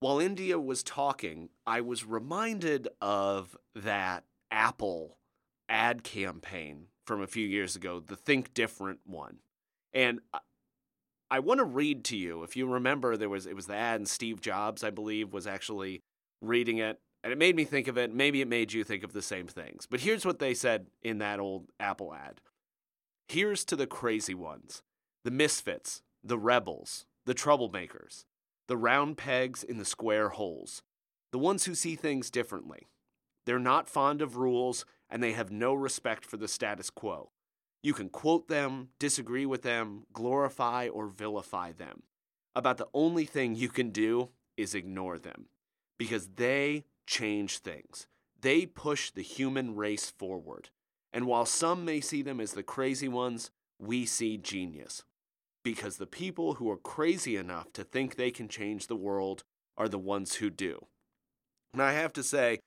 while 0.00 0.18
India 0.18 0.58
was 0.58 0.82
talking, 0.82 1.50
I 1.66 1.80
was 1.82 2.04
reminded 2.04 2.88
of 3.00 3.56
that 3.74 4.24
Apple 4.50 5.18
ad 5.68 6.02
campaign 6.02 6.86
from 7.06 7.20
a 7.22 7.26
few 7.26 7.46
years 7.46 7.76
ago, 7.76 8.00
the 8.00 8.16
Think 8.16 8.54
Different 8.54 9.00
one. 9.04 9.38
And 9.92 10.20
I 11.30 11.38
want 11.38 11.58
to 11.58 11.64
read 11.64 12.04
to 12.06 12.16
you. 12.16 12.42
If 12.42 12.56
you 12.56 12.66
remember, 12.66 13.16
there 13.16 13.28
was 13.28 13.46
it 13.46 13.54
was 13.54 13.66
the 13.66 13.76
ad, 13.76 14.00
and 14.00 14.08
Steve 14.08 14.40
Jobs, 14.40 14.82
I 14.82 14.90
believe, 14.90 15.32
was 15.32 15.46
actually 15.46 16.02
reading 16.42 16.78
it, 16.78 16.98
and 17.22 17.32
it 17.32 17.38
made 17.38 17.54
me 17.54 17.64
think 17.64 17.86
of 17.86 17.96
it. 17.98 18.12
Maybe 18.12 18.40
it 18.40 18.48
made 18.48 18.72
you 18.72 18.82
think 18.82 19.04
of 19.04 19.12
the 19.12 19.22
same 19.22 19.46
things. 19.46 19.86
But 19.86 20.00
here's 20.00 20.24
what 20.24 20.38
they 20.38 20.54
said 20.54 20.86
in 21.02 21.18
that 21.18 21.38
old 21.38 21.66
Apple 21.78 22.14
ad. 22.14 22.40
Here's 23.28 23.64
to 23.66 23.76
the 23.76 23.86
crazy 23.86 24.34
ones, 24.34 24.82
the 25.24 25.30
misfits, 25.30 26.02
the 26.22 26.38
rebels, 26.38 27.06
the 27.26 27.34
troublemakers, 27.34 28.24
the 28.68 28.76
round 28.76 29.16
pegs 29.16 29.62
in 29.62 29.78
the 29.78 29.84
square 29.84 30.30
holes, 30.30 30.82
the 31.32 31.38
ones 31.38 31.64
who 31.64 31.74
see 31.74 31.96
things 31.96 32.30
differently, 32.30 32.88
they're 33.46 33.58
not 33.58 33.88
fond 33.88 34.22
of 34.22 34.36
rules, 34.36 34.84
and 35.08 35.22
they 35.22 35.32
have 35.32 35.50
no 35.50 35.74
respect 35.74 36.24
for 36.24 36.36
the 36.36 36.48
status 36.48 36.90
quo. 36.90 37.30
You 37.82 37.94
can 37.94 38.08
quote 38.08 38.48
them, 38.48 38.90
disagree 38.98 39.46
with 39.46 39.62
them, 39.62 40.04
glorify 40.12 40.88
or 40.88 41.06
vilify 41.06 41.72
them. 41.72 42.02
About 42.54 42.76
the 42.76 42.88
only 42.92 43.24
thing 43.24 43.54
you 43.54 43.68
can 43.68 43.90
do 43.90 44.28
is 44.56 44.74
ignore 44.74 45.18
them 45.18 45.46
because 45.98 46.28
they 46.36 46.84
change 47.06 47.58
things. 47.58 48.06
They 48.40 48.66
push 48.66 49.10
the 49.10 49.22
human 49.22 49.76
race 49.76 50.10
forward. 50.10 50.70
And 51.12 51.26
while 51.26 51.46
some 51.46 51.84
may 51.84 52.00
see 52.00 52.22
them 52.22 52.40
as 52.40 52.52
the 52.52 52.62
crazy 52.62 53.08
ones, 53.08 53.50
we 53.78 54.06
see 54.06 54.36
genius. 54.36 55.02
Because 55.62 55.96
the 55.96 56.06
people 56.06 56.54
who 56.54 56.70
are 56.70 56.76
crazy 56.76 57.36
enough 57.36 57.72
to 57.74 57.84
think 57.84 58.16
they 58.16 58.30
can 58.30 58.48
change 58.48 58.86
the 58.86 58.96
world 58.96 59.42
are 59.76 59.88
the 59.88 59.98
ones 59.98 60.36
who 60.36 60.50
do. 60.50 60.86
And 61.72 61.82
I 61.82 61.92
have 61.92 62.12
to 62.14 62.22
say, 62.22 62.60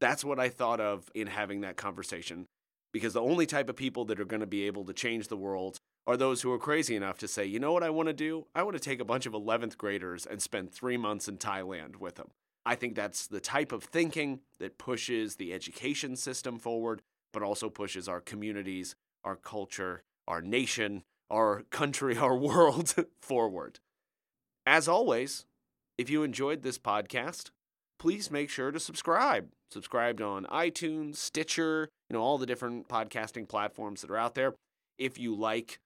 that's 0.00 0.24
what 0.24 0.38
I 0.38 0.48
thought 0.48 0.80
of 0.80 1.10
in 1.14 1.26
having 1.26 1.62
that 1.62 1.76
conversation. 1.76 2.46
Because 2.92 3.14
the 3.14 3.22
only 3.22 3.46
type 3.46 3.68
of 3.68 3.76
people 3.76 4.04
that 4.06 4.20
are 4.20 4.24
going 4.24 4.40
to 4.40 4.46
be 4.46 4.66
able 4.66 4.84
to 4.84 4.92
change 4.92 5.28
the 5.28 5.36
world 5.36 5.78
are 6.06 6.16
those 6.16 6.42
who 6.42 6.52
are 6.52 6.58
crazy 6.58 6.94
enough 6.94 7.18
to 7.18 7.28
say, 7.28 7.44
you 7.46 7.58
know 7.58 7.72
what 7.72 7.82
I 7.82 7.90
want 7.90 8.08
to 8.08 8.12
do? 8.12 8.46
I 8.54 8.62
want 8.62 8.76
to 8.76 8.82
take 8.82 9.00
a 9.00 9.04
bunch 9.04 9.26
of 9.26 9.32
11th 9.32 9.78
graders 9.78 10.26
and 10.26 10.40
spend 10.40 10.70
three 10.70 10.96
months 10.96 11.28
in 11.28 11.38
Thailand 11.38 11.96
with 11.96 12.16
them. 12.16 12.28
I 12.66 12.74
think 12.74 12.94
that's 12.94 13.26
the 13.26 13.40
type 13.40 13.72
of 13.72 13.84
thinking 13.84 14.40
that 14.58 14.78
pushes 14.78 15.36
the 15.36 15.52
education 15.52 16.16
system 16.16 16.58
forward, 16.58 17.02
but 17.32 17.42
also 17.42 17.68
pushes 17.68 18.08
our 18.08 18.20
communities, 18.20 18.94
our 19.24 19.36
culture, 19.36 20.02
our 20.28 20.40
nation, 20.40 21.02
our 21.30 21.62
country, 21.70 22.16
our 22.18 22.36
world 22.36 22.94
forward. 23.20 23.80
As 24.66 24.88
always, 24.88 25.46
if 25.98 26.10
you 26.10 26.22
enjoyed 26.22 26.62
this 26.62 26.78
podcast, 26.78 27.50
please 27.98 28.30
make 28.30 28.50
sure 28.50 28.70
to 28.70 28.80
subscribe. 28.80 29.48
Subscribed 29.70 30.20
on 30.20 30.44
iTunes, 30.46 31.16
Stitcher, 31.16 31.88
you 32.08 32.14
know, 32.14 32.22
all 32.22 32.38
the 32.38 32.46
different 32.46 32.88
podcasting 32.88 33.48
platforms 33.48 34.00
that 34.00 34.10
are 34.10 34.16
out 34.16 34.34
there. 34.34 34.54
If 34.98 35.18
you 35.18 35.34
like 35.34 35.80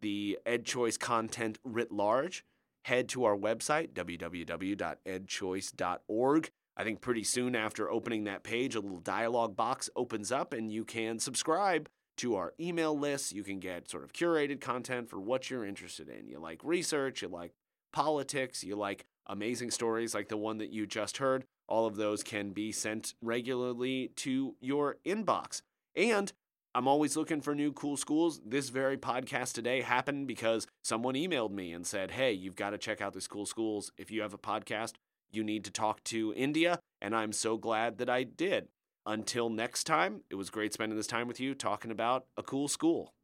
the 0.00 0.38
EdChoice 0.46 0.98
content 0.98 1.58
writ 1.64 1.90
large, 1.90 2.44
head 2.84 3.08
to 3.10 3.24
our 3.24 3.36
website, 3.36 3.92
www.edchoice.org. 3.94 6.50
I 6.76 6.82
think 6.82 7.00
pretty 7.00 7.22
soon 7.22 7.54
after 7.54 7.88
opening 7.90 8.24
that 8.24 8.42
page, 8.42 8.74
a 8.74 8.80
little 8.80 8.98
dialog 8.98 9.54
box 9.56 9.88
opens 9.96 10.32
up 10.32 10.52
and 10.52 10.72
you 10.72 10.84
can 10.84 11.18
subscribe 11.18 11.88
to 12.18 12.36
our 12.36 12.54
email 12.60 12.98
list. 12.98 13.32
You 13.32 13.42
can 13.42 13.60
get 13.60 13.90
sort 13.90 14.04
of 14.04 14.12
curated 14.12 14.60
content 14.60 15.08
for 15.08 15.20
what 15.20 15.50
you're 15.50 15.64
interested 15.64 16.08
in. 16.08 16.28
You 16.28 16.38
like 16.38 16.60
research, 16.64 17.22
you 17.22 17.28
like 17.28 17.52
politics, 17.92 18.64
you 18.64 18.76
like 18.76 19.06
amazing 19.26 19.70
stories 19.70 20.14
like 20.14 20.28
the 20.28 20.36
one 20.36 20.58
that 20.58 20.70
you 20.70 20.86
just 20.86 21.18
heard, 21.18 21.44
all 21.68 21.86
of 21.86 21.96
those 21.96 22.22
can 22.22 22.50
be 22.50 22.72
sent 22.72 23.14
regularly 23.22 24.10
to 24.16 24.54
your 24.60 24.96
inbox. 25.06 25.62
And 25.96 26.32
I'm 26.74 26.88
always 26.88 27.16
looking 27.16 27.40
for 27.40 27.54
new 27.54 27.72
cool 27.72 27.96
schools. 27.96 28.40
This 28.44 28.68
very 28.68 28.96
podcast 28.96 29.52
today 29.52 29.80
happened 29.80 30.26
because 30.26 30.66
someone 30.82 31.14
emailed 31.14 31.52
me 31.52 31.72
and 31.72 31.86
said, 31.86 32.10
Hey, 32.10 32.32
you've 32.32 32.56
got 32.56 32.70
to 32.70 32.78
check 32.78 33.00
out 33.00 33.14
these 33.14 33.28
cool 33.28 33.46
schools. 33.46 33.92
If 33.96 34.10
you 34.10 34.22
have 34.22 34.34
a 34.34 34.38
podcast, 34.38 34.94
you 35.30 35.44
need 35.44 35.64
to 35.64 35.70
talk 35.70 36.02
to 36.04 36.34
India. 36.34 36.80
And 37.00 37.14
I'm 37.14 37.32
so 37.32 37.56
glad 37.56 37.98
that 37.98 38.10
I 38.10 38.24
did. 38.24 38.68
Until 39.06 39.50
next 39.50 39.84
time, 39.84 40.22
it 40.30 40.36
was 40.36 40.48
great 40.48 40.72
spending 40.72 40.96
this 40.96 41.06
time 41.06 41.28
with 41.28 41.38
you 41.38 41.54
talking 41.54 41.90
about 41.90 42.26
a 42.36 42.42
cool 42.42 42.68
school. 42.68 43.14